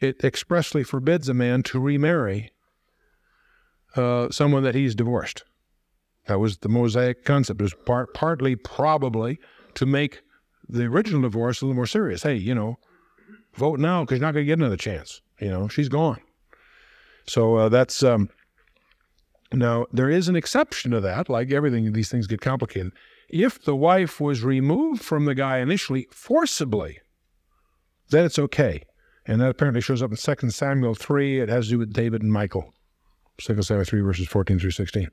it 0.00 0.22
expressly 0.22 0.84
forbids 0.84 1.30
a 1.30 1.34
man 1.34 1.62
to 1.62 1.80
remarry 1.80 2.50
uh, 3.96 4.28
someone 4.28 4.64
that 4.64 4.74
he's 4.74 4.94
divorced. 4.94 5.44
That 6.26 6.40
was 6.40 6.58
the 6.58 6.68
Mosaic 6.68 7.24
concept. 7.24 7.62
It 7.62 7.64
was 7.64 7.74
part, 7.86 8.12
partly 8.12 8.54
probably 8.54 9.38
to 9.76 9.86
make 9.86 10.20
the 10.68 10.84
original 10.84 11.22
divorce 11.22 11.62
a 11.62 11.64
little 11.64 11.76
more 11.76 11.86
serious. 11.86 12.22
Hey, 12.22 12.34
you 12.34 12.54
know, 12.54 12.78
vote 13.54 13.78
now 13.78 14.02
because 14.02 14.18
you're 14.18 14.26
not 14.26 14.34
going 14.34 14.44
to 14.44 14.48
get 14.48 14.58
another 14.58 14.76
chance. 14.76 15.20
You 15.40 15.50
know, 15.50 15.68
she's 15.68 15.88
gone. 15.88 16.20
So 17.26 17.56
uh, 17.56 17.68
that's 17.68 18.02
um, 18.02 18.28
now 19.52 19.86
there 19.92 20.10
is 20.10 20.28
an 20.28 20.36
exception 20.36 20.90
to 20.92 21.00
that. 21.00 21.28
Like 21.28 21.52
everything, 21.52 21.92
these 21.92 22.10
things 22.10 22.26
get 22.26 22.40
complicated. 22.40 22.92
If 23.28 23.62
the 23.62 23.76
wife 23.76 24.20
was 24.20 24.42
removed 24.42 25.02
from 25.02 25.24
the 25.24 25.34
guy 25.34 25.58
initially 25.58 26.08
forcibly, 26.10 27.00
then 28.10 28.24
it's 28.24 28.38
okay. 28.38 28.82
And 29.26 29.40
that 29.40 29.50
apparently 29.50 29.80
shows 29.80 30.02
up 30.02 30.10
in 30.10 30.16
2 30.16 30.50
Samuel 30.50 30.94
3. 30.94 31.40
It 31.40 31.48
has 31.48 31.66
to 31.66 31.72
do 31.72 31.78
with 31.78 31.92
David 31.92 32.22
and 32.22 32.32
Michal. 32.32 32.74
2 33.38 33.62
Samuel 33.62 33.84
3, 33.84 34.00
verses 34.00 34.26
14 34.26 34.58
through 34.58 34.72
16. 34.72 35.08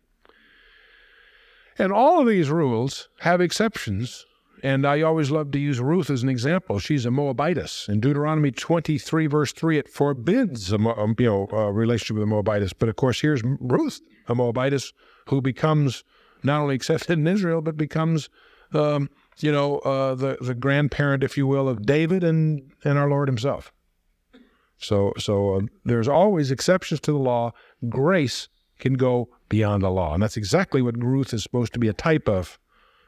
And 1.77 1.91
all 1.91 2.20
of 2.20 2.27
these 2.27 2.50
rules 2.50 3.10
have 3.20 3.41
exceptions. 3.41 4.25
And 4.64 4.88
I 4.88 5.02
always 5.02 5.30
love 5.30 5.52
to 5.52 5.60
use 5.60 5.80
Ruth 5.80 6.10
as 6.10 6.24
an 6.24 6.30
example. 6.30 6.80
She's 6.80 7.06
a 7.06 7.12
Moabitess. 7.12 7.88
In 7.88 8.00
Deuteronomy 8.00 8.52
23, 8.52 9.28
verse 9.28 9.54
3, 9.54 9.78
it 9.78 9.90
forbids 9.90 10.72
a 10.74 10.78
you 10.78 11.16
know, 11.20 11.48
a 11.52 11.72
relationship 11.72 12.16
with 12.16 12.24
a 12.24 12.28
Moabitess. 12.28 12.74
But 12.74 12.90
of 12.90 12.96
course, 12.96 13.22
here's 13.22 13.44
Ruth, 13.44 14.02
a 14.28 14.34
Moabitess, 14.34 14.94
who 15.28 15.42
becomes 15.42 16.04
not 16.44 16.62
only 16.62 16.76
accepted 16.76 17.20
in 17.20 17.28
Israel, 17.28 17.62
but 17.62 17.78
becomes, 17.78 18.30
um, 18.74 19.10
you 19.40 19.52
know, 19.52 19.80
uh, 19.80 20.16
the, 20.16 20.38
the 20.42 20.56
grandparent, 20.56 21.24
if 21.24 21.38
you 21.38 21.46
will, 21.46 21.70
of 21.70 21.86
David 21.86 22.24
and, 22.24 22.72
and 22.84 22.98
our 22.98 23.10
Lord 23.10 23.28
himself. 23.28 23.72
So, 24.80 25.14
so 25.18 25.56
uh, 25.56 25.62
there's 25.86 26.08
always 26.08 26.52
exceptions 26.52 27.00
to 27.02 27.12
the 27.12 27.18
law. 27.18 27.54
Grace 27.90 28.48
can 28.80 28.94
go 28.94 29.30
beyond 29.50 29.84
the 29.84 29.90
law. 29.90 30.14
And 30.14 30.22
that's 30.22 30.38
exactly 30.38 30.82
what 30.82 31.02
Ruth 31.02 31.34
is 31.34 31.44
supposed 31.44 31.74
to 31.74 31.80
be 31.80 31.88
a 31.88 31.94
type 31.94 32.28
of 32.28 32.60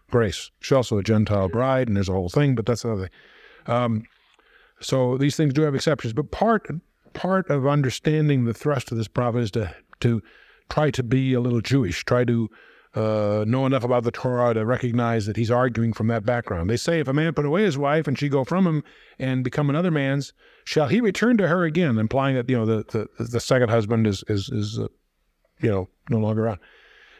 grace. 0.10 0.52
She's 0.60 0.76
also 0.76 0.98
a 0.98 1.04
Gentile 1.04 1.50
bride, 1.50 1.88
and 1.88 1.96
there's 1.96 2.10
a 2.10 2.14
whole 2.14 2.30
thing, 2.30 2.56
but 2.56 2.66
that's 2.66 2.84
another 2.84 3.04
thing. 3.04 3.74
Um, 3.74 4.04
so 4.82 5.18
these 5.18 5.36
things 5.36 5.54
do 5.54 5.62
have 5.64 5.76
exceptions, 5.76 6.14
but 6.14 6.32
part 6.32 6.68
part 7.14 7.50
of 7.50 7.68
understanding 7.68 8.46
the 8.46 8.54
thrust 8.54 8.92
of 8.92 8.98
this 8.98 9.08
prophet 9.08 9.40
is 9.40 9.52
to 9.52 9.76
to 10.02 10.22
try 10.70 10.92
to 10.92 11.04
be 11.04 11.34
a 11.34 11.40
little 11.40 11.62
Jewish, 11.62 12.06
try 12.06 12.24
to 12.24 12.50
uh, 12.96 13.44
know 13.48 13.66
enough 13.66 13.84
about 13.84 14.04
the 14.04 14.12
Torah 14.12 14.54
to 14.54 14.66
recognize 14.66 15.26
that 15.26 15.38
he's 15.38 15.52
arguing 15.52 15.94
from 15.94 16.08
that 16.08 16.26
background. 16.26 16.70
They 16.70 16.78
say 16.78 17.00
if 17.00 17.08
a 17.08 17.14
man 17.14 17.34
put 17.34 17.46
away 17.46 17.64
his 17.64 17.78
wife 17.78 18.08
and 18.08 18.18
she 18.18 18.30
go 18.30 18.44
from 18.44 18.66
him 18.66 18.84
and 19.20 19.44
become 19.44 19.70
another 19.70 19.92
man's, 19.92 20.34
shall 20.64 20.88
he 20.88 21.02
return 21.02 21.38
to 21.38 21.48
her 21.48 21.66
again? 21.66 21.98
Implying 22.00 22.36
that 22.36 22.50
you 22.50 22.58
know 22.58 22.66
the 22.66 23.08
the, 23.18 23.24
the 23.24 23.40
second 23.40 23.70
husband 23.70 24.08
is 24.08 24.24
is 24.28 24.50
is 24.50 24.80
uh, 24.80 24.88
you 25.62 25.70
know 25.70 25.88
no 26.10 26.18
longer 26.18 26.46
around. 26.46 26.60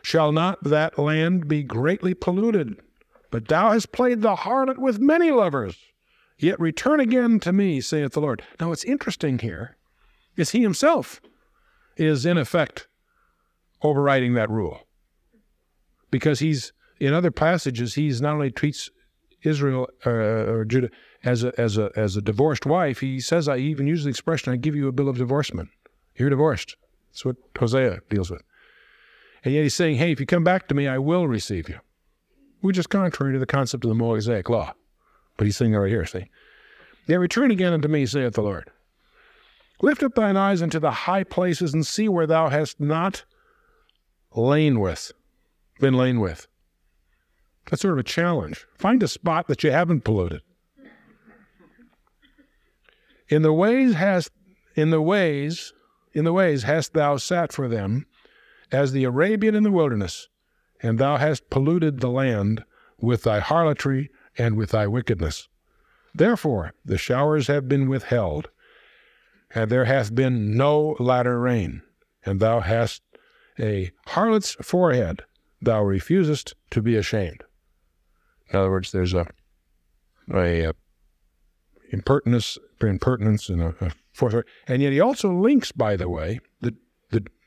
Shall 0.10 0.32
not 0.32 0.64
that 0.64 0.98
land 0.98 1.48
be 1.48 1.62
greatly 1.62 2.16
polluted? 2.16 2.82
But 3.30 3.48
thou 3.48 3.74
hast 3.74 3.92
played 3.92 4.24
the 4.24 4.38
harlot 4.38 4.80
with 4.80 4.98
many 4.98 5.30
lovers. 5.30 5.78
Yet 6.40 6.60
return 6.60 7.00
again 7.00 7.40
to 7.42 7.54
me, 7.54 7.80
saith 7.80 8.14
the 8.14 8.20
Lord. 8.20 8.42
Now, 8.60 8.70
what's 8.70 8.84
interesting 8.84 9.38
here 9.38 9.78
is 10.36 10.50
he 10.50 10.64
himself 10.64 11.22
is, 11.96 12.26
in 12.26 12.40
effect, 12.40 12.88
overriding 13.84 14.34
that 14.34 14.50
rule 14.50 14.88
because 16.10 16.40
he's 16.40 16.74
in 17.00 17.14
other 17.14 17.30
passages 17.30 17.94
he's 17.94 18.20
not 18.20 18.34
only 18.34 18.50
treats 18.50 18.90
Israel 19.44 19.90
uh, 20.08 20.10
or 20.10 20.66
Judah 20.66 20.90
as 21.24 21.44
a 21.44 21.54
as 21.62 21.78
a 21.78 21.92
as 21.96 22.18
a 22.18 22.22
divorced 22.24 22.66
wife. 22.66 23.02
He 23.02 23.20
says 23.20 23.48
I 23.48 23.58
even 23.58 23.86
use 23.86 24.06
the 24.06 24.10
expression 24.10 24.52
I 24.52 24.56
give 24.56 24.76
you 24.76 24.88
a 24.88 24.92
bill 24.92 25.08
of 25.08 25.20
divorcement. 25.20 25.70
You're 26.16 26.32
divorced. 26.32 26.78
That's 27.12 27.26
what 27.26 27.36
Hosea 27.56 28.00
deals 28.10 28.32
with. 28.32 28.42
And 29.44 29.54
yet 29.54 29.64
he's 29.64 29.76
saying, 29.76 29.98
hey, 29.98 30.12
if 30.12 30.20
you 30.20 30.26
come 30.26 30.44
back 30.44 30.68
to 30.68 30.76
me, 30.76 30.88
I 30.88 30.98
will 30.98 31.28
receive 31.28 31.70
you. 31.70 31.80
Which 32.62 32.78
is 32.78 32.88
contrary 32.88 33.34
to 33.34 33.40
the 33.40 33.46
concept 33.46 33.86
of 33.86 33.90
the 33.90 33.96
Mosaic 33.96 34.50
law. 34.50 34.74
But 35.38 35.46
he's 35.46 35.56
saying 35.56 35.72
that 35.72 35.80
right 35.80 35.90
here, 35.90 36.06
see? 36.06 36.30
Yet 37.08 37.20
return 37.20 37.50
again 37.50 37.74
unto 37.74 37.88
me, 37.88 38.06
saith 38.06 38.34
the 38.34 38.42
Lord. 38.42 38.70
Lift 39.82 40.04
up 40.04 40.14
thine 40.14 40.36
eyes 40.36 40.62
unto 40.62 40.80
the 40.80 40.92
high 40.92 41.24
places 41.24 41.74
and 41.74 41.88
see 41.88 42.10
where 42.10 42.28
thou 42.28 42.50
hast 42.50 42.82
not 42.82 43.24
lain 44.36 44.80
with 44.80 45.14
been 45.80 45.96
lain 45.96 46.20
with. 46.20 46.48
That's 47.70 47.82
sort 47.82 47.94
of 47.94 48.00
a 48.00 48.04
challenge. 48.04 48.66
Find 48.78 49.02
a 49.02 49.08
spot 49.08 49.48
that 49.48 49.64
you 49.64 49.72
haven't 49.72 50.04
polluted. 50.04 50.42
In 53.30 53.42
the 53.44 53.54
ways 53.54 53.94
hast 53.94 54.32
in 54.76 54.90
the 54.90 55.02
ways 55.02 55.72
in 56.14 56.26
the 56.26 56.34
ways 56.34 56.64
hast 56.64 56.94
thou 56.94 57.18
sat 57.18 57.54
for 57.54 57.68
them 57.68 58.08
as 58.72 58.92
the 58.92 59.04
Arabian 59.04 59.56
in 59.56 59.64
the 59.64 59.72
wilderness, 59.72 60.28
and 60.82 60.98
thou 60.98 61.18
hast 61.18 61.50
polluted 61.50 62.00
the 62.00 62.10
land 62.10 62.64
with 63.00 63.24
thy 63.24 63.40
harlotry 63.40 64.10
and 64.38 64.56
with 64.56 64.72
thy 64.72 64.88
wickedness. 64.88 65.48
Therefore 66.14 66.74
the 66.86 66.98
showers 66.98 67.48
have 67.48 67.68
been 67.68 67.90
withheld, 67.90 68.50
and 69.54 69.70
there 69.70 69.86
hath 69.86 70.14
been 70.14 70.56
no 70.56 70.96
latter 71.00 71.40
rain, 71.40 71.82
and 72.26 72.40
thou 72.40 72.60
hast 72.60 73.02
a 73.60 73.92
harlot's 74.08 74.54
forehead, 74.62 75.24
thou 75.62 75.84
refusest 75.84 76.56
to 76.72 76.82
be 76.82 76.96
ashamed. 76.96 77.44
In 78.52 78.60
other 78.60 78.70
words, 78.70 78.92
there's 78.92 79.14
a, 79.14 79.28
a, 80.34 80.64
a 80.66 80.74
impertinence, 81.92 82.58
impertinence, 82.82 83.50
and 83.50 83.62
a, 83.62 83.76
a 83.82 83.92
fourth. 84.12 84.36
And 84.68 84.82
yet 84.82 84.94
he 84.94 85.00
also 85.00 85.34
links, 85.34 85.72
by 85.72 85.96
the 85.96 86.10
way, 86.10 86.40
the 86.62 86.76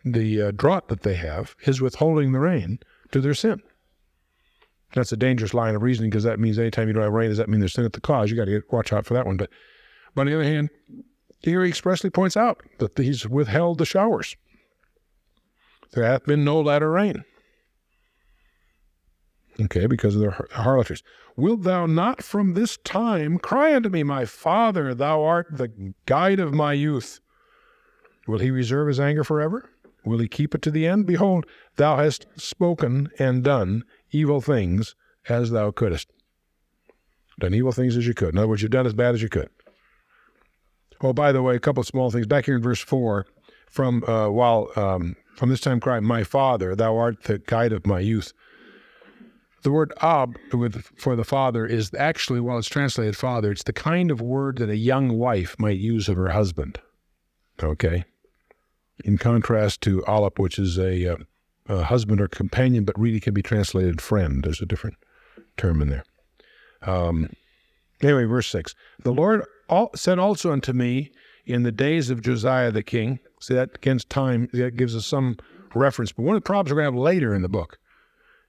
the 0.04 0.42
uh, 0.42 0.50
drought 0.50 0.88
that 0.88 1.02
they 1.02 1.14
have, 1.14 1.54
his 1.60 1.80
withholding 1.80 2.32
the 2.32 2.40
rain, 2.40 2.78
to 3.12 3.20
their 3.20 3.34
sin. 3.34 3.62
That's 4.94 5.12
a 5.12 5.16
dangerous 5.16 5.54
line 5.54 5.74
of 5.74 5.82
reasoning 5.82 6.10
because 6.10 6.24
that 6.24 6.38
means 6.38 6.58
anytime 6.58 6.88
you 6.88 6.94
don't 6.94 7.02
have 7.02 7.12
rain, 7.12 7.30
does 7.30 7.38
that 7.38 7.48
mean 7.48 7.60
there's 7.60 7.72
sin 7.72 7.84
at 7.84 7.94
the 7.94 8.00
cause? 8.00 8.30
You 8.30 8.36
got 8.36 8.44
to 8.44 8.62
watch 8.70 8.92
out 8.92 9.06
for 9.06 9.14
that 9.14 9.26
one. 9.26 9.36
But, 9.36 9.50
but 10.14 10.22
on 10.22 10.26
the 10.26 10.34
other 10.34 10.44
hand, 10.44 10.70
here 11.40 11.62
he 11.62 11.68
expressly 11.68 12.10
points 12.10 12.36
out 12.36 12.62
that 12.78 12.96
he's 12.98 13.26
withheld 13.26 13.78
the 13.78 13.86
showers. 13.86 14.36
There 15.92 16.04
hath 16.04 16.24
been 16.24 16.44
no 16.44 16.60
latter 16.60 16.90
rain. 16.90 17.24
Okay, 19.60 19.86
because 19.86 20.14
of 20.14 20.20
their 20.20 20.46
harlotries. 20.52 21.02
Wilt 21.36 21.62
thou 21.62 21.86
not 21.86 22.22
from 22.22 22.54
this 22.54 22.76
time 22.78 23.38
cry 23.38 23.74
unto 23.74 23.88
me, 23.88 24.02
My 24.02 24.24
Father, 24.24 24.94
thou 24.94 25.22
art 25.22 25.46
the 25.50 25.94
guide 26.06 26.40
of 26.40 26.54
my 26.54 26.72
youth? 26.72 27.20
Will 28.26 28.38
he 28.38 28.50
reserve 28.50 28.88
his 28.88 29.00
anger 29.00 29.24
forever? 29.24 29.68
Will 30.04 30.18
he 30.18 30.28
keep 30.28 30.54
it 30.54 30.62
to 30.62 30.70
the 30.70 30.86
end? 30.86 31.06
Behold, 31.06 31.46
thou 31.76 31.96
hast 31.96 32.26
spoken 32.36 33.08
and 33.18 33.44
done 33.44 33.84
evil 34.10 34.40
things 34.40 34.94
as 35.28 35.50
thou 35.50 35.70
couldst. 35.70 36.08
Done 37.38 37.54
evil 37.54 37.72
things 37.72 37.96
as 37.96 38.06
you 38.06 38.14
could. 38.14 38.30
In 38.30 38.38
other 38.38 38.48
words, 38.48 38.62
you've 38.62 38.70
done 38.70 38.86
as 38.86 38.94
bad 38.94 39.14
as 39.14 39.22
you 39.22 39.28
could. 39.28 39.48
Oh, 41.00 41.12
by 41.12 41.32
the 41.32 41.42
way, 41.42 41.56
a 41.56 41.60
couple 41.60 41.80
of 41.80 41.86
small 41.86 42.10
things. 42.10 42.26
Back 42.26 42.46
here 42.46 42.56
in 42.56 42.62
verse 42.62 42.80
4, 42.80 43.26
from 43.68 44.04
uh, 44.04 44.28
while 44.28 44.70
um, 44.76 45.16
from 45.36 45.48
this 45.48 45.60
time 45.60 45.80
cry, 45.80 45.98
My 46.00 46.24
Father, 46.24 46.76
thou 46.76 46.96
art 46.96 47.24
the 47.24 47.38
guide 47.38 47.72
of 47.72 47.86
my 47.86 48.00
youth. 48.00 48.32
The 49.62 49.70
word 49.70 49.92
ab 50.02 50.36
with, 50.52 50.84
for 50.98 51.14
the 51.14 51.24
father 51.24 51.64
is 51.64 51.92
actually, 51.96 52.40
while 52.40 52.58
it's 52.58 52.68
translated 52.68 53.16
father, 53.16 53.52
it's 53.52 53.62
the 53.62 53.72
kind 53.72 54.10
of 54.10 54.20
word 54.20 54.58
that 54.58 54.68
a 54.68 54.76
young 54.76 55.16
wife 55.16 55.54
might 55.56 55.78
use 55.78 56.08
of 56.08 56.16
her 56.16 56.30
husband. 56.30 56.80
Okay? 57.62 58.04
In 59.04 59.18
contrast 59.18 59.80
to 59.82 60.02
alap, 60.02 60.38
which 60.38 60.58
is 60.58 60.78
a, 60.78 61.14
uh, 61.14 61.16
a 61.68 61.84
husband 61.84 62.20
or 62.20 62.28
companion, 62.28 62.84
but 62.84 62.98
really 62.98 63.20
can 63.20 63.34
be 63.34 63.42
translated 63.42 64.00
friend. 64.00 64.42
There's 64.44 64.60
a 64.60 64.66
different 64.66 64.96
term 65.56 65.82
in 65.82 65.88
there. 65.88 66.04
Um, 66.82 67.30
anyway, 68.02 68.24
verse 68.24 68.48
6 68.48 68.74
The 69.02 69.12
Lord 69.12 69.44
said 69.94 70.18
also 70.18 70.52
unto 70.52 70.72
me 70.72 71.12
in 71.44 71.62
the 71.62 71.72
days 71.72 72.10
of 72.10 72.22
Josiah 72.22 72.70
the 72.70 72.82
king, 72.82 73.18
see 73.40 73.54
that 73.54 73.76
against 73.76 74.08
time, 74.08 74.48
that 74.52 74.76
gives 74.76 74.94
us 74.94 75.06
some 75.06 75.36
reference, 75.74 76.12
but 76.12 76.22
one 76.22 76.36
of 76.36 76.42
the 76.42 76.46
problems 76.46 76.70
we're 76.70 76.82
going 76.82 76.92
to 76.92 76.96
have 76.96 77.02
later 77.02 77.34
in 77.34 77.42
the 77.42 77.48
book 77.48 77.78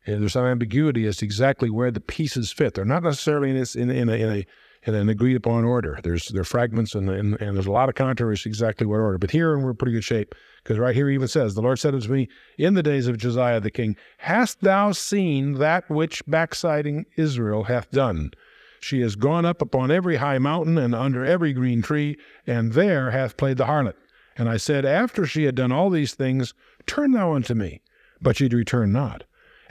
and 0.05 0.21
there's 0.21 0.33
some 0.33 0.45
ambiguity 0.45 1.05
as 1.05 1.17
to 1.17 1.25
exactly 1.25 1.69
where 1.69 1.91
the 1.91 2.01
pieces 2.01 2.51
fit. 2.51 2.73
They're 2.73 2.85
not 2.85 3.03
necessarily 3.03 3.51
in, 3.51 3.57
this, 3.57 3.75
in, 3.75 3.89
in, 3.89 4.09
a, 4.09 4.13
in, 4.13 4.31
a, 4.31 4.45
in 4.85 4.95
an 4.95 5.09
agreed 5.09 5.35
upon 5.35 5.63
order. 5.63 5.99
There's 6.03 6.27
there 6.27 6.41
are 6.41 6.45
fragments 6.45 6.95
and, 6.95 7.09
and, 7.09 7.39
and 7.41 7.55
there's 7.55 7.67
a 7.67 7.71
lot 7.71 7.89
of 7.89 7.95
controversy 7.95 8.49
exactly 8.49 8.85
what 8.85 8.99
order. 8.99 9.17
But 9.17 9.31
here 9.31 9.57
we're 9.57 9.71
in 9.71 9.75
pretty 9.77 9.93
good 9.93 10.03
shape 10.03 10.35
because 10.63 10.79
right 10.79 10.95
here 10.95 11.09
he 11.09 11.15
even 11.15 11.27
says, 11.27 11.55
The 11.55 11.61
Lord 11.61 11.79
said 11.79 11.93
unto 11.93 12.11
me 12.11 12.29
in 12.57 12.73
the 12.73 12.83
days 12.83 13.07
of 13.07 13.17
Josiah 13.17 13.59
the 13.59 13.71
king, 13.71 13.95
Hast 14.17 14.61
thou 14.61 14.91
seen 14.91 15.53
that 15.55 15.89
which 15.89 16.25
backsliding 16.25 17.05
Israel 17.17 17.63
hath 17.63 17.91
done? 17.91 18.31
She 18.79 19.01
has 19.01 19.15
gone 19.15 19.45
up 19.45 19.61
upon 19.61 19.91
every 19.91 20.17
high 20.17 20.39
mountain 20.39 20.77
and 20.77 20.93
under 20.93 21.25
every 21.25 21.53
green 21.53 21.81
tree, 21.81 22.17
and 22.45 22.73
there 22.73 23.11
hath 23.11 23.37
played 23.37 23.57
the 23.57 23.65
harlot. 23.65 23.95
And 24.35 24.49
I 24.49 24.57
said, 24.57 24.83
After 24.83 25.25
she 25.25 25.43
had 25.43 25.55
done 25.55 25.71
all 25.71 25.89
these 25.89 26.15
things, 26.15 26.53
turn 26.85 27.11
thou 27.11 27.33
unto 27.33 27.53
me. 27.53 27.81
But 28.21 28.35
she 28.37 28.47
returned 28.47 28.91
not 28.91 29.23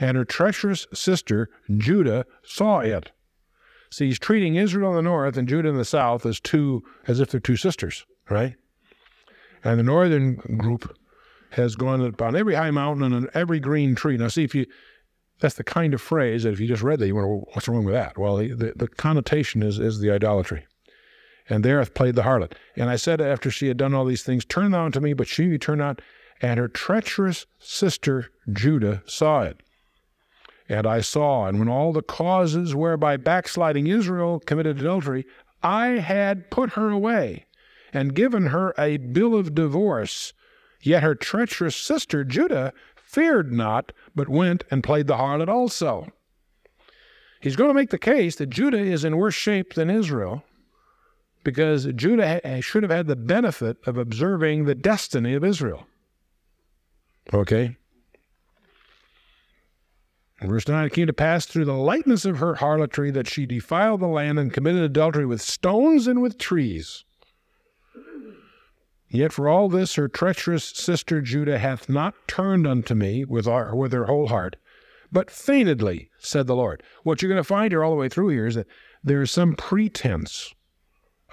and 0.03 0.17
her 0.17 0.25
treacherous 0.25 0.85
sister, 0.93 1.49
Judah, 1.77 2.25
saw 2.43 2.79
it. 2.79 3.11
See, 3.93 4.07
he's 4.07 4.17
treating 4.17 4.55
Israel 4.55 4.89
in 4.89 4.95
the 4.95 5.01
north 5.03 5.37
and 5.37 5.47
Judah 5.47 5.69
in 5.69 5.77
the 5.77 5.85
south 5.85 6.25
as 6.25 6.39
two, 6.39 6.83
as 7.07 7.19
if 7.19 7.29
they're 7.29 7.39
two 7.39 7.55
sisters, 7.55 8.07
right? 8.27 8.55
And 9.63 9.79
the 9.79 9.83
northern 9.83 10.35
group 10.57 10.97
has 11.51 11.75
gone 11.75 12.03
up 12.03 12.19
on 12.19 12.35
every 12.35 12.55
high 12.55 12.71
mountain 12.71 13.13
and 13.13 13.29
every 13.35 13.59
green 13.59 13.93
tree. 13.93 14.17
Now, 14.17 14.29
see 14.29 14.43
if 14.43 14.55
you. 14.55 14.65
That's 15.41 15.55
the 15.55 15.63
kind 15.63 15.93
of 15.93 16.01
phrase 16.01 16.41
that 16.41 16.53
if 16.53 16.59
you 16.59 16.67
just 16.67 16.81
read 16.81 16.99
that, 16.99 17.07
you 17.07 17.13
wonder, 17.13 17.35
what's 17.53 17.67
wrong 17.67 17.83
with 17.83 17.93
that? 17.93 18.17
Well, 18.17 18.37
the, 18.37 18.73
the 18.75 18.87
connotation 18.87 19.61
is, 19.61 19.77
is 19.77 19.99
the 19.99 20.09
idolatry. 20.09 20.65
And 21.49 21.63
there 21.63 21.79
hath 21.79 21.93
played 21.93 22.15
the 22.15 22.21
harlot. 22.23 22.53
And 22.75 22.89
I 22.89 22.95
said, 22.95 23.19
after 23.19 23.51
she 23.51 23.67
had 23.67 23.77
done 23.77 23.93
all 23.93 24.05
these 24.05 24.23
things, 24.23 24.45
Turn 24.45 24.71
thou 24.71 24.85
unto 24.85 25.01
me, 25.01 25.13
but 25.13 25.27
she 25.27 25.57
turned 25.57 25.79
not. 25.79 26.01
And 26.41 26.59
her 26.59 26.67
treacherous 26.67 27.45
sister 27.59 28.29
Judah 28.51 29.03
saw 29.05 29.43
it. 29.43 29.61
And 30.73 30.87
I 30.87 31.01
saw, 31.01 31.45
and 31.45 31.59
when 31.59 31.69
all 31.69 31.93
the 31.93 32.01
causes 32.01 32.73
whereby 32.73 33.15
backsliding 33.17 33.85
Israel 33.85 34.39
committed 34.39 34.79
adultery, 34.79 35.23
I 35.61 35.99
had 35.99 36.49
put 36.49 36.71
her 36.71 36.89
away 36.89 37.45
and 37.93 38.15
given 38.15 38.47
her 38.47 38.73
a 38.75 38.97
bill 38.97 39.35
of 39.35 39.53
divorce. 39.53 40.33
Yet 40.81 41.03
her 41.03 41.13
treacherous 41.13 41.75
sister 41.75 42.23
Judah 42.23 42.73
feared 42.95 43.53
not, 43.53 43.91
but 44.15 44.27
went 44.27 44.63
and 44.71 44.83
played 44.83 45.05
the 45.05 45.17
harlot 45.17 45.47
also. 45.47 46.07
He's 47.39 47.55
going 47.55 47.69
to 47.69 47.75
make 47.75 47.91
the 47.91 47.99
case 47.99 48.37
that 48.37 48.49
Judah 48.49 48.79
is 48.79 49.03
in 49.05 49.17
worse 49.17 49.35
shape 49.35 49.75
than 49.75 49.91
Israel 49.91 50.43
because 51.43 51.85
Judah 51.85 52.41
should 52.61 52.81
have 52.81 52.91
had 52.91 53.05
the 53.05 53.15
benefit 53.15 53.77
of 53.85 53.97
observing 53.97 54.65
the 54.65 54.75
destiny 54.75 55.35
of 55.35 55.43
Israel. 55.43 55.85
Okay? 57.31 57.77
Verse 60.43 60.67
9 60.67 60.85
It 60.85 60.93
came 60.93 61.07
to 61.07 61.13
pass 61.13 61.45
through 61.45 61.65
the 61.65 61.73
lightness 61.73 62.25
of 62.25 62.39
her 62.39 62.55
harlotry 62.55 63.11
that 63.11 63.27
she 63.27 63.45
defiled 63.45 64.01
the 64.01 64.07
land 64.07 64.37
and 64.37 64.53
committed 64.53 64.81
adultery 64.81 65.25
with 65.25 65.41
stones 65.41 66.07
and 66.07 66.21
with 66.21 66.37
trees. 66.37 67.05
Yet 69.09 69.31
for 69.31 69.47
all 69.47 69.69
this 69.69 69.95
her 69.95 70.07
treacherous 70.07 70.65
sister 70.65 71.21
Judah 71.21 71.59
hath 71.59 71.87
not 71.87 72.15
turned 72.27 72.65
unto 72.65 72.95
me 72.95 73.23
with, 73.23 73.47
our, 73.47 73.75
with 73.75 73.93
her 73.93 74.05
whole 74.05 74.27
heart, 74.27 74.55
but 75.11 75.29
feignedly, 75.29 76.09
said 76.17 76.47
the 76.47 76.55
Lord. 76.55 76.81
What 77.03 77.21
you're 77.21 77.29
going 77.29 77.39
to 77.39 77.43
find 77.43 77.71
here 77.71 77.83
all 77.83 77.91
the 77.91 77.97
way 77.97 78.09
through 78.09 78.29
here 78.29 78.47
is 78.47 78.55
that 78.55 78.67
there 79.03 79.21
is 79.21 79.29
some 79.29 79.53
pretense 79.53 80.53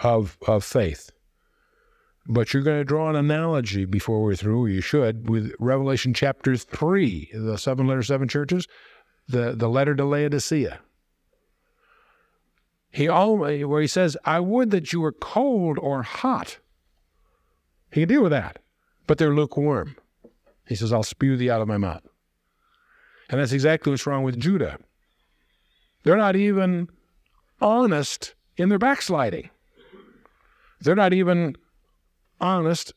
of, 0.03 0.37
of 0.47 0.63
faith. 0.63 1.11
But 2.27 2.53
you're 2.53 2.63
going 2.63 2.79
to 2.79 2.85
draw 2.85 3.09
an 3.09 3.17
analogy 3.17 3.87
before 3.87 4.23
we're 4.23 4.37
through, 4.37 4.67
you 4.67 4.83
should, 4.83 5.31
with 5.31 5.53
Revelation 5.59 6.13
chapter 6.13 6.57
3, 6.57 7.31
the 7.33 7.57
seven 7.57 7.87
letter, 7.87 8.03
seven 8.03 8.29
churches, 8.29 8.69
the, 9.31 9.53
the 9.55 9.69
letter 9.69 9.95
to 9.95 10.05
Laodicea. 10.05 10.81
He 12.91 13.09
always, 13.09 13.65
where 13.65 13.81
he 13.81 13.87
says, 13.87 14.17
I 14.25 14.41
would 14.41 14.71
that 14.73 14.93
you 14.93 15.01
were 15.01 15.13
cold 15.13 15.79
or 15.79 16.03
hot. 16.03 16.59
He 17.93 18.01
can 18.01 18.09
deal 18.09 18.23
with 18.23 18.33
that, 18.33 18.59
but 19.07 19.19
they're 19.19 19.35
lukewarm. 19.35 19.97
He 20.67 20.75
says, 20.75 20.93
I'll 20.93 21.03
spew 21.03 21.37
thee 21.37 21.51
out 21.51 21.61
of 21.61 21.69
my 21.69 21.77
mouth. 21.77 22.07
And 23.29 23.41
that's 23.41 23.53
exactly 23.53 23.91
what's 23.91 24.07
wrong 24.07 24.25
with 24.25 24.41
Judah. 24.41 24.79
They're 26.03 26.17
not 26.17 26.35
even 26.35 26.89
honest 27.61 28.35
in 28.57 28.69
their 28.69 28.79
backsliding. 28.79 29.51
They're 30.81 30.97
not 30.97 31.13
even 31.13 31.57
honest 32.41 32.93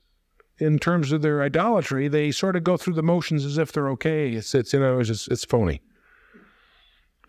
in 0.58 0.80
terms 0.80 1.12
of 1.12 1.22
their 1.22 1.44
idolatry. 1.44 2.08
They 2.08 2.32
sort 2.32 2.56
of 2.56 2.64
go 2.64 2.78
through 2.78 2.94
the 2.94 3.04
motions 3.04 3.46
as 3.46 3.58
if 3.58 3.72
they're 3.72 3.90
okay. 3.90 4.32
It's, 4.32 4.56
it's 4.56 4.74
you 4.74 4.80
know, 4.80 5.00
it's, 5.00 5.10
just, 5.10 5.28
it's 5.28 5.46
phony. 5.46 5.82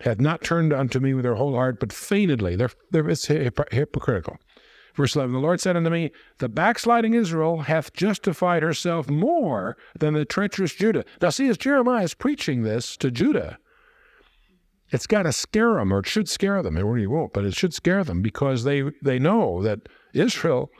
Had 0.00 0.20
not 0.20 0.42
turned 0.42 0.72
unto 0.72 0.98
me 0.98 1.14
with 1.14 1.22
their 1.22 1.36
whole 1.36 1.54
heart, 1.54 1.78
but 1.78 1.92
feignedly. 1.92 2.56
They're, 2.56 2.70
they're, 2.90 3.08
it's 3.08 3.26
hypocritical. 3.26 4.38
Verse 4.94 5.16
11 5.16 5.32
The 5.32 5.40
Lord 5.40 5.60
said 5.60 5.76
unto 5.76 5.90
me, 5.90 6.10
The 6.38 6.48
backsliding 6.48 7.14
Israel 7.14 7.62
hath 7.62 7.92
justified 7.92 8.62
herself 8.62 9.08
more 9.08 9.76
than 9.98 10.14
the 10.14 10.24
treacherous 10.24 10.74
Judah. 10.74 11.04
Now, 11.20 11.30
see, 11.30 11.48
as 11.48 11.58
Jeremiah 11.58 12.04
is 12.04 12.14
preaching 12.14 12.62
this 12.62 12.96
to 12.98 13.10
Judah, 13.10 13.58
it's 14.90 15.06
got 15.06 15.24
to 15.24 15.32
scare 15.32 15.74
them, 15.74 15.92
or 15.92 16.00
it 16.00 16.06
should 16.06 16.28
scare 16.28 16.62
them. 16.62 16.76
It 16.76 16.82
really 16.82 17.06
won't, 17.06 17.32
but 17.32 17.44
it 17.44 17.54
should 17.54 17.74
scare 17.74 18.04
them 18.04 18.22
because 18.22 18.64
they, 18.64 18.84
they 19.02 19.18
know 19.18 19.62
that 19.62 19.80
Israel 20.12 20.70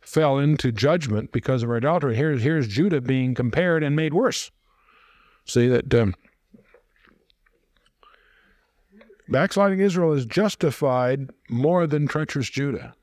fell 0.00 0.38
into 0.38 0.70
judgment 0.70 1.32
because 1.32 1.62
of 1.62 1.68
her 1.68 1.76
adultery. 1.76 2.14
Here's, 2.14 2.42
here's 2.42 2.68
Judah 2.68 3.00
being 3.00 3.34
compared 3.34 3.82
and 3.82 3.96
made 3.96 4.14
worse. 4.14 4.50
See 5.44 5.66
that 5.68 5.92
um, 5.94 6.14
backsliding 9.28 9.80
Israel 9.80 10.12
is 10.12 10.26
justified 10.26 11.30
more 11.48 11.86
than 11.86 12.06
treacherous 12.06 12.50
Judah. 12.50 12.94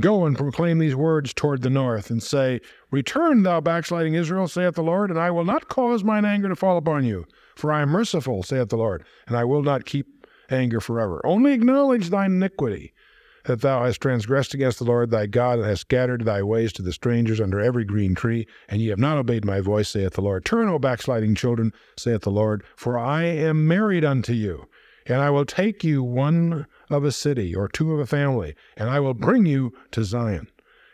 Go 0.00 0.26
and 0.26 0.36
proclaim 0.36 0.78
these 0.78 0.96
words 0.96 1.32
toward 1.32 1.62
the 1.62 1.70
north, 1.70 2.10
and 2.10 2.20
say, 2.20 2.60
Return, 2.90 3.44
thou 3.44 3.60
backsliding 3.60 4.14
Israel, 4.14 4.48
saith 4.48 4.74
the 4.74 4.82
Lord, 4.82 5.10
and 5.10 5.18
I 5.18 5.30
will 5.30 5.44
not 5.44 5.68
cause 5.68 6.02
mine 6.02 6.24
anger 6.24 6.48
to 6.48 6.56
fall 6.56 6.76
upon 6.76 7.04
you. 7.04 7.26
For 7.54 7.70
I 7.70 7.82
am 7.82 7.90
merciful, 7.90 8.42
saith 8.42 8.70
the 8.70 8.76
Lord, 8.76 9.04
and 9.28 9.36
I 9.36 9.44
will 9.44 9.62
not 9.62 9.84
keep 9.84 10.26
anger 10.50 10.80
forever. 10.80 11.24
Only 11.24 11.52
acknowledge 11.52 12.10
thine 12.10 12.32
iniquity, 12.32 12.92
that 13.44 13.60
thou 13.60 13.84
hast 13.84 14.00
transgressed 14.00 14.54
against 14.54 14.78
the 14.78 14.84
Lord 14.84 15.10
thy 15.10 15.26
God, 15.26 15.58
and 15.58 15.68
hast 15.68 15.82
scattered 15.82 16.24
thy 16.24 16.42
ways 16.42 16.72
to 16.74 16.82
the 16.82 16.92
strangers 16.92 17.40
under 17.40 17.60
every 17.60 17.84
green 17.84 18.14
tree, 18.14 18.46
and 18.68 18.80
ye 18.80 18.88
have 18.88 18.98
not 18.98 19.18
obeyed 19.18 19.44
my 19.44 19.60
voice, 19.60 19.88
saith 19.88 20.14
the 20.14 20.22
Lord. 20.22 20.44
Turn, 20.44 20.68
O 20.68 20.78
backsliding 20.78 21.34
children, 21.34 21.72
saith 21.96 22.22
the 22.22 22.30
Lord, 22.30 22.64
for 22.76 22.98
I 22.98 23.24
am 23.24 23.68
married 23.68 24.04
unto 24.04 24.32
you, 24.32 24.66
and 25.06 25.20
I 25.20 25.30
will 25.30 25.44
take 25.44 25.84
you 25.84 26.02
one 26.02 26.66
of 26.90 27.04
a 27.04 27.12
city 27.12 27.54
or 27.54 27.68
two 27.68 27.92
of 27.92 28.00
a 28.00 28.06
family, 28.06 28.54
and 28.76 28.88
I 28.88 29.00
will 29.00 29.14
bring 29.14 29.46
you 29.46 29.72
to 29.92 30.04
Zion. 30.04 30.48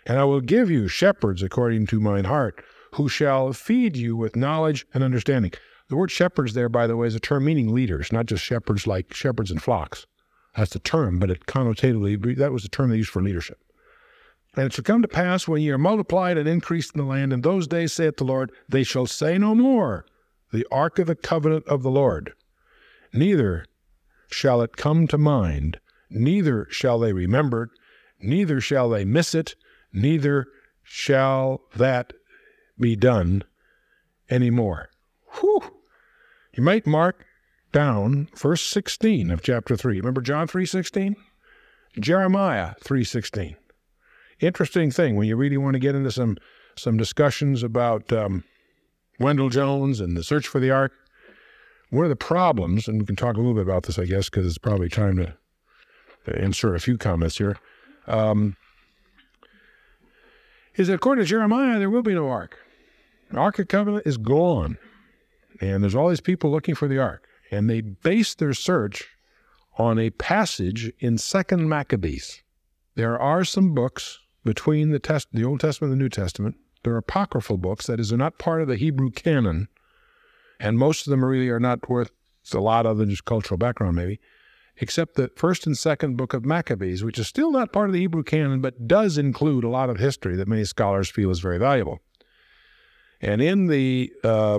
And 0.06 0.18
I 0.18 0.24
will 0.24 0.40
give 0.40 0.70
you 0.70 0.88
shepherds 0.88 1.42
according 1.42 1.86
to 1.88 2.00
mine 2.00 2.24
heart, 2.24 2.64
who 2.94 3.08
shall 3.08 3.52
feed 3.52 3.96
you 3.96 4.16
with 4.16 4.34
knowledge 4.34 4.86
and 4.92 5.04
understanding. 5.04 5.52
The 5.88 5.96
word 5.96 6.10
shepherds 6.10 6.54
there, 6.54 6.68
by 6.68 6.86
the 6.86 6.96
way, 6.96 7.06
is 7.06 7.14
a 7.14 7.20
term 7.20 7.44
meaning 7.44 7.72
leaders, 7.72 8.12
not 8.12 8.26
just 8.26 8.42
shepherds 8.42 8.86
like 8.86 9.12
shepherds 9.12 9.50
and 9.50 9.62
flocks. 9.62 10.06
That's 10.56 10.72
the 10.72 10.78
term, 10.78 11.18
but 11.18 11.30
it 11.30 11.46
connotatively, 11.46 12.36
that 12.36 12.52
was 12.52 12.62
the 12.62 12.68
term 12.68 12.90
they 12.90 12.96
used 12.96 13.10
for 13.10 13.22
leadership. 13.22 13.58
And 14.56 14.66
it 14.66 14.72
shall 14.72 14.84
come 14.84 15.02
to 15.02 15.08
pass 15.08 15.46
when 15.46 15.62
ye 15.62 15.70
are 15.70 15.78
multiplied 15.78 16.36
and 16.36 16.48
increased 16.48 16.94
in 16.94 17.00
the 17.00 17.06
land, 17.06 17.32
in 17.32 17.42
those 17.42 17.68
days, 17.68 17.92
saith 17.92 18.16
the 18.16 18.24
Lord, 18.24 18.50
they 18.68 18.82
shall 18.82 19.06
say 19.06 19.38
no 19.38 19.54
more, 19.54 20.04
the 20.52 20.66
ark 20.72 20.98
of 20.98 21.06
the 21.06 21.14
covenant 21.14 21.66
of 21.68 21.82
the 21.82 21.90
Lord. 21.90 22.32
Neither 23.12 23.64
shall 24.28 24.60
it 24.62 24.76
come 24.76 25.06
to 25.08 25.18
mind, 25.18 25.78
neither 26.08 26.66
shall 26.70 26.98
they 26.98 27.12
remember 27.12 27.64
it, 27.64 27.70
neither 28.20 28.60
shall 28.60 28.88
they 28.88 29.04
miss 29.04 29.34
it, 29.34 29.54
neither 29.92 30.46
shall 30.82 31.62
that 31.76 32.12
be 32.78 32.96
done 32.96 33.44
any 34.28 34.50
more. 34.50 34.90
Whew! 35.38 35.62
You 36.52 36.62
might 36.64 36.86
mark 36.86 37.24
down 37.72 38.28
verse 38.36 38.62
16 38.62 39.30
of 39.30 39.42
chapter 39.42 39.76
3. 39.76 39.98
Remember 39.98 40.20
John 40.20 40.46
3:16? 40.46 41.16
Jeremiah 41.98 42.74
3:16. 42.82 43.56
Interesting 44.40 44.90
thing 44.90 45.16
when 45.16 45.28
you 45.28 45.36
really 45.36 45.56
want 45.56 45.74
to 45.74 45.80
get 45.80 45.94
into 45.94 46.10
some 46.10 46.38
some 46.76 46.96
discussions 46.96 47.62
about 47.62 48.12
um, 48.12 48.44
Vendyl 49.20 49.50
Jones 49.50 50.00
and 50.00 50.16
the 50.16 50.24
search 50.24 50.46
for 50.46 50.60
the 50.60 50.70
ark. 50.70 50.92
One 51.90 52.04
of 52.04 52.08
the 52.08 52.16
problems, 52.16 52.86
and 52.88 53.00
we 53.00 53.06
can 53.06 53.16
talk 53.16 53.34
a 53.34 53.38
little 53.38 53.54
bit 53.54 53.64
about 53.64 53.82
this, 53.82 53.98
I 53.98 54.04
guess, 54.04 54.30
because 54.30 54.46
it's 54.46 54.58
probably 54.58 54.88
time 54.88 55.16
to, 55.16 55.34
insert 56.40 56.76
a 56.76 56.78
few 56.78 56.96
comments 56.96 57.38
here, 57.38 57.56
um, 58.06 58.56
is 60.76 60.86
that 60.86 60.94
according 60.94 61.24
to 61.24 61.28
Jeremiah, 61.28 61.78
there 61.78 61.90
will 61.90 62.02
be 62.02 62.14
no 62.14 62.28
ark. 62.28 62.58
The 63.30 63.38
Ark 63.38 63.58
of 63.58 63.68
Covenant 63.68 64.06
is 64.06 64.16
gone. 64.16 64.78
And 65.60 65.82
there's 65.82 65.94
all 65.94 66.08
these 66.08 66.20
people 66.20 66.50
looking 66.50 66.74
for 66.74 66.88
the 66.88 66.98
ark. 66.98 67.26
And 67.50 67.68
they 67.68 67.80
base 67.80 68.34
their 68.34 68.54
search 68.54 69.08
on 69.78 69.98
a 69.98 70.10
passage 70.10 70.92
in 70.98 71.18
Second 71.18 71.68
Maccabees. 71.68 72.42
There 72.94 73.18
are 73.18 73.44
some 73.44 73.74
books 73.74 74.18
between 74.44 74.90
the, 74.90 74.98
test, 74.98 75.28
the 75.32 75.44
Old 75.44 75.60
Testament 75.60 75.92
and 75.92 76.00
the 76.00 76.04
New 76.04 76.08
Testament. 76.08 76.56
They're 76.82 76.96
apocryphal 76.96 77.58
books, 77.58 77.86
that 77.86 78.00
is, 78.00 78.08
they're 78.08 78.18
not 78.18 78.38
part 78.38 78.62
of 78.62 78.68
the 78.68 78.76
Hebrew 78.76 79.10
canon 79.10 79.68
and 80.60 80.78
most 80.78 81.06
of 81.06 81.10
them 81.10 81.24
really 81.24 81.48
are 81.48 81.58
not 81.58 81.88
worth 81.88 82.12
a 82.52 82.58
lot 82.58 82.84
other 82.84 82.98
than 82.98 83.10
just 83.10 83.24
cultural 83.24 83.56
background, 83.58 83.96
maybe, 83.96 84.20
except 84.76 85.14
the 85.14 85.30
first 85.36 85.66
and 85.66 85.76
second 85.76 86.16
book 86.16 86.34
of 86.34 86.44
Maccabees, 86.44 87.02
which 87.02 87.18
is 87.18 87.26
still 87.26 87.50
not 87.50 87.72
part 87.72 87.88
of 87.88 87.94
the 87.94 88.00
Hebrew 88.00 88.22
canon, 88.22 88.60
but 88.60 88.86
does 88.86 89.16
include 89.16 89.64
a 89.64 89.68
lot 89.68 89.88
of 89.88 89.98
history 89.98 90.36
that 90.36 90.48
many 90.48 90.64
scholars 90.64 91.08
feel 91.08 91.30
is 91.30 91.40
very 91.40 91.58
valuable. 91.58 92.00
And 93.20 93.40
in 93.40 93.68
the 93.68 94.12
uh, 94.22 94.58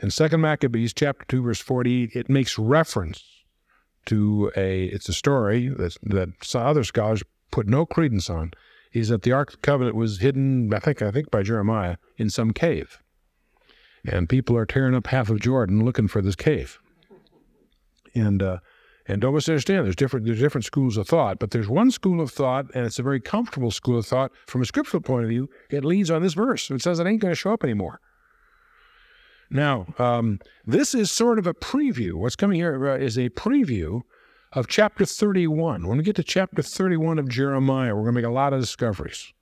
in 0.00 0.10
Second 0.10 0.40
Maccabees, 0.40 0.92
chapter 0.94 1.24
two, 1.26 1.42
verse 1.42 1.60
forty, 1.60 2.10
it 2.14 2.28
makes 2.28 2.58
reference 2.58 3.24
to 4.06 4.50
a 4.56 4.84
it's 4.86 5.08
a 5.08 5.12
story 5.12 5.68
that 5.68 5.96
that 6.02 6.28
some 6.42 6.66
other 6.66 6.84
scholars 6.84 7.22
put 7.50 7.66
no 7.66 7.84
credence 7.86 8.30
on. 8.30 8.52
Is 8.92 9.08
that 9.08 9.22
the 9.22 9.32
Ark 9.32 9.50
of 9.50 9.54
the 9.56 9.60
Covenant 9.60 9.96
was 9.96 10.20
hidden? 10.20 10.72
I 10.72 10.78
think 10.78 11.02
I 11.02 11.10
think 11.10 11.30
by 11.30 11.42
Jeremiah 11.42 11.96
in 12.16 12.30
some 12.30 12.52
cave 12.52 12.98
and 14.04 14.28
people 14.28 14.56
are 14.56 14.64
tearing 14.64 14.94
up 14.94 15.08
half 15.08 15.28
of 15.28 15.40
Jordan 15.40 15.84
looking 15.84 16.08
for 16.08 16.22
this 16.22 16.36
cave. 16.36 16.78
And 18.14 18.42
uh, 18.42 18.58
And 19.06 19.22
don't 19.22 19.34
misunderstand, 19.34 19.86
there's 19.86 19.96
different 19.96 20.26
there's 20.26 20.38
different 20.38 20.66
schools 20.66 20.96
of 20.96 21.08
thought, 21.08 21.38
but 21.38 21.50
there's 21.50 21.68
one 21.68 21.90
school 21.90 22.20
of 22.20 22.30
thought, 22.30 22.66
and 22.74 22.84
it's 22.86 22.98
a 22.98 23.02
very 23.02 23.20
comfortable 23.20 23.70
school 23.70 23.98
of 23.98 24.06
thought 24.06 24.32
from 24.46 24.60
a 24.60 24.66
scriptural 24.66 25.02
point 25.02 25.24
of 25.24 25.30
view. 25.30 25.48
It 25.70 25.84
leads 25.84 26.10
on 26.10 26.22
this 26.22 26.34
verse. 26.34 26.70
It 26.70 26.82
says 26.82 27.00
it 27.00 27.06
ain't 27.06 27.22
going 27.22 27.32
to 27.32 27.36
show 27.36 27.52
up 27.52 27.64
anymore. 27.64 28.00
Now, 29.50 29.86
um, 29.98 30.40
this 30.66 30.94
is 30.94 31.10
sort 31.10 31.38
of 31.38 31.46
a 31.46 31.54
preview. 31.54 32.14
What's 32.14 32.36
coming 32.36 32.58
here 32.58 32.88
uh, 32.88 32.96
is 32.96 33.16
a 33.16 33.30
preview 33.30 34.02
of 34.52 34.66
chapter 34.66 35.04
31. 35.04 35.86
When 35.86 35.98
we 35.98 36.04
get 36.04 36.16
to 36.16 36.22
chapter 36.22 36.62
31 36.62 37.18
of 37.18 37.28
Jeremiah, 37.28 37.94
we're 37.94 38.02
going 38.02 38.14
to 38.14 38.20
make 38.20 38.24
a 38.24 38.30
lot 38.30 38.52
of 38.52 38.60
discoveries. 38.60 39.32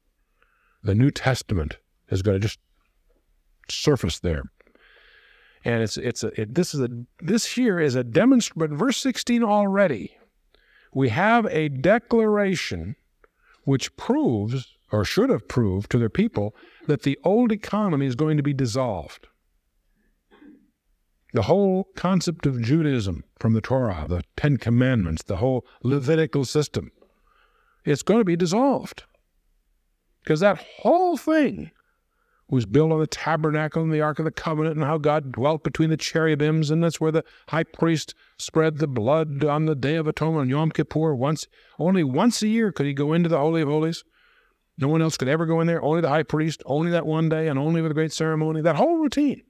The 0.82 0.94
New 0.94 1.10
Testament 1.10 1.78
is 2.08 2.22
going 2.22 2.40
to 2.40 2.46
just 2.46 2.60
surface 3.68 4.20
there. 4.20 4.44
And 5.64 5.82
it's 5.82 5.96
it's 5.96 6.22
a 6.22 6.40
it, 6.40 6.54
this 6.54 6.74
is 6.74 6.80
a 6.80 6.88
this 7.20 7.54
here 7.54 7.80
is 7.80 7.96
a 7.96 8.04
demonstration. 8.04 8.60
But 8.60 8.78
verse 8.78 8.98
16 8.98 9.42
already, 9.42 10.16
we 10.94 11.08
have 11.08 11.46
a 11.46 11.68
declaration 11.68 12.94
which 13.64 13.96
proves 13.96 14.76
or 14.92 15.04
should 15.04 15.28
have 15.28 15.48
proved 15.48 15.90
to 15.90 15.98
their 15.98 16.08
people 16.08 16.54
that 16.86 17.02
the 17.02 17.18
old 17.24 17.50
economy 17.50 18.06
is 18.06 18.14
going 18.14 18.36
to 18.36 18.44
be 18.44 18.54
dissolved. 18.54 19.26
The 21.36 21.42
whole 21.42 21.88
concept 21.96 22.46
of 22.46 22.62
Judaism 22.62 23.22
from 23.38 23.52
the 23.52 23.60
Torah, 23.60 24.06
the 24.08 24.22
Ten 24.38 24.56
Commandments, 24.56 25.22
the 25.22 25.36
whole 25.36 25.66
Levitical 25.82 26.46
system, 26.46 26.90
it's 27.84 28.02
going 28.02 28.20
to 28.20 28.24
be 28.24 28.36
dissolved. 28.36 29.04
Because 30.24 30.40
that 30.40 30.64
whole 30.78 31.18
thing 31.18 31.72
was 32.48 32.64
built 32.64 32.90
on 32.90 33.00
the 33.00 33.06
tabernacle 33.06 33.82
and 33.82 33.92
the 33.92 34.00
Ark 34.00 34.18
of 34.18 34.24
the 34.24 34.30
Covenant 34.30 34.76
and 34.76 34.86
how 34.86 34.96
God 34.96 35.32
dwelt 35.32 35.62
between 35.62 35.90
the 35.90 35.98
cherubims, 35.98 36.70
and 36.70 36.82
that's 36.82 37.02
where 37.02 37.12
the 37.12 37.24
high 37.48 37.64
priest 37.64 38.14
spread 38.38 38.78
the 38.78 38.88
blood 38.88 39.44
on 39.44 39.66
the 39.66 39.74
Day 39.74 39.96
of 39.96 40.06
Atonement 40.06 40.40
on 40.40 40.48
Yom 40.48 40.70
Kippur. 40.70 41.14
Once, 41.14 41.46
only 41.78 42.02
once 42.02 42.40
a 42.40 42.48
year 42.48 42.72
could 42.72 42.86
he 42.86 42.94
go 42.94 43.12
into 43.12 43.28
the 43.28 43.36
Holy 43.36 43.60
of 43.60 43.68
Holies. 43.68 44.04
No 44.78 44.88
one 44.88 45.02
else 45.02 45.18
could 45.18 45.28
ever 45.28 45.44
go 45.44 45.60
in 45.60 45.66
there, 45.66 45.82
only 45.82 46.00
the 46.00 46.08
high 46.08 46.22
priest, 46.22 46.62
only 46.64 46.90
that 46.92 47.04
one 47.04 47.28
day, 47.28 47.48
and 47.48 47.58
only 47.58 47.82
with 47.82 47.90
a 47.90 47.94
great 47.94 48.14
ceremony. 48.14 48.62
That 48.62 48.76
whole 48.76 48.96
routine. 48.96 49.42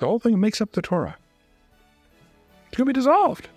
The 0.00 0.06
whole 0.06 0.18
thing 0.18 0.40
makes 0.40 0.62
up 0.62 0.72
the 0.72 0.80
Torah. 0.80 1.16
It's 2.68 2.76
going 2.76 2.86
to 2.86 2.92
be 2.92 2.98
dissolved. 2.98 3.48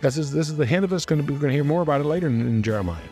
This 0.00 0.16
is, 0.16 0.30
this 0.30 0.48
is 0.48 0.56
the 0.56 0.64
hint 0.64 0.84
of 0.84 0.92
us. 0.92 1.04
Going 1.04 1.20
to 1.20 1.26
be, 1.26 1.32
we're 1.32 1.40
going 1.40 1.50
to 1.50 1.54
hear 1.54 1.64
more 1.64 1.82
about 1.82 2.00
it 2.00 2.04
later 2.04 2.28
in, 2.28 2.40
in 2.42 2.62
Jeremiah. 2.62 3.02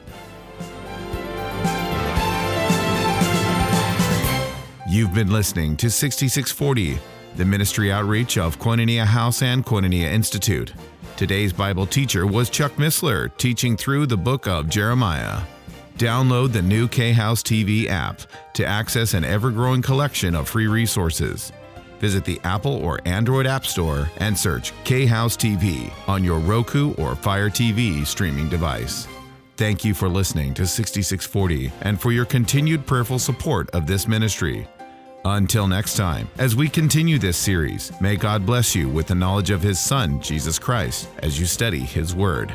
You've 4.89 5.13
been 5.13 5.33
listening 5.33 5.77
to 5.79 5.91
6640, 5.91 7.01
the 7.35 7.45
ministry 7.45 7.91
outreach 7.91 8.39
of 8.39 8.61
Koinonia 8.61 9.07
House 9.07 9.43
and 9.43 9.67
Koinonia 9.67 10.05
Institute. 10.05 10.73
Today's 11.17 11.53
Bible 11.53 11.85
teacher 11.85 12.29
was 12.29 12.49
Chuck 12.49 12.75
Missler, 12.75 13.37
teaching 13.39 13.77
through 13.77 14.07
the 14.07 14.17
book 14.17 14.47
of 14.47 14.69
Jeremiah. 14.69 15.43
Download 15.99 16.53
the 16.53 16.63
new 16.63 16.87
K 16.87 17.11
House 17.11 17.43
TV 17.43 17.89
app 17.89 18.21
to 18.53 18.65
access 18.65 19.15
an 19.15 19.25
ever 19.25 19.51
growing 19.51 19.83
collection 19.83 20.37
of 20.37 20.49
free 20.49 20.69
resources. 20.69 21.51
Visit 22.01 22.25
the 22.25 22.41
Apple 22.45 22.77
or 22.77 23.01
Android 23.05 23.47
App 23.47 23.67
Store 23.67 24.11
and 24.19 24.37
search 24.37 24.73
K 24.85 25.07
House 25.07 25.37
TV 25.37 25.93
on 26.09 26.25
your 26.25 26.39
Roku 26.39 26.95
or 26.95 27.15
Fire 27.15 27.51
TV 27.51 28.07
streaming 28.07 28.49
device. 28.49 29.07
Thank 29.57 29.85
you 29.85 29.95
for 29.95 30.09
listening 30.09 30.53
to 30.55 30.67
6640 30.67 31.71
and 31.83 32.01
for 32.01 32.11
your 32.11 32.25
continued 32.25 32.87
prayerful 32.87 33.21
support 33.21 33.71
of 33.71 33.87
this 33.87 34.09
ministry. 34.09 34.67
Until 35.27 35.67
next 35.67 35.97
time, 35.97 36.29
as 36.37 36.55
we 36.55 36.69
continue 36.69 37.19
this 37.19 37.39
series, 37.39 37.93
may 38.01 38.17
God 38.17 38.45
bless 38.45 38.75
you 38.75 38.89
with 38.91 39.07
the 39.07 39.15
knowledge 39.15 39.51
of 39.51 39.63
His 39.63 39.81
Son, 39.81 40.21
Jesus 40.21 40.59
Christ, 40.59 41.09
as 41.19 41.41
you 41.41 41.47
study 41.47 41.81
His 41.81 42.15
Word. 42.15 42.53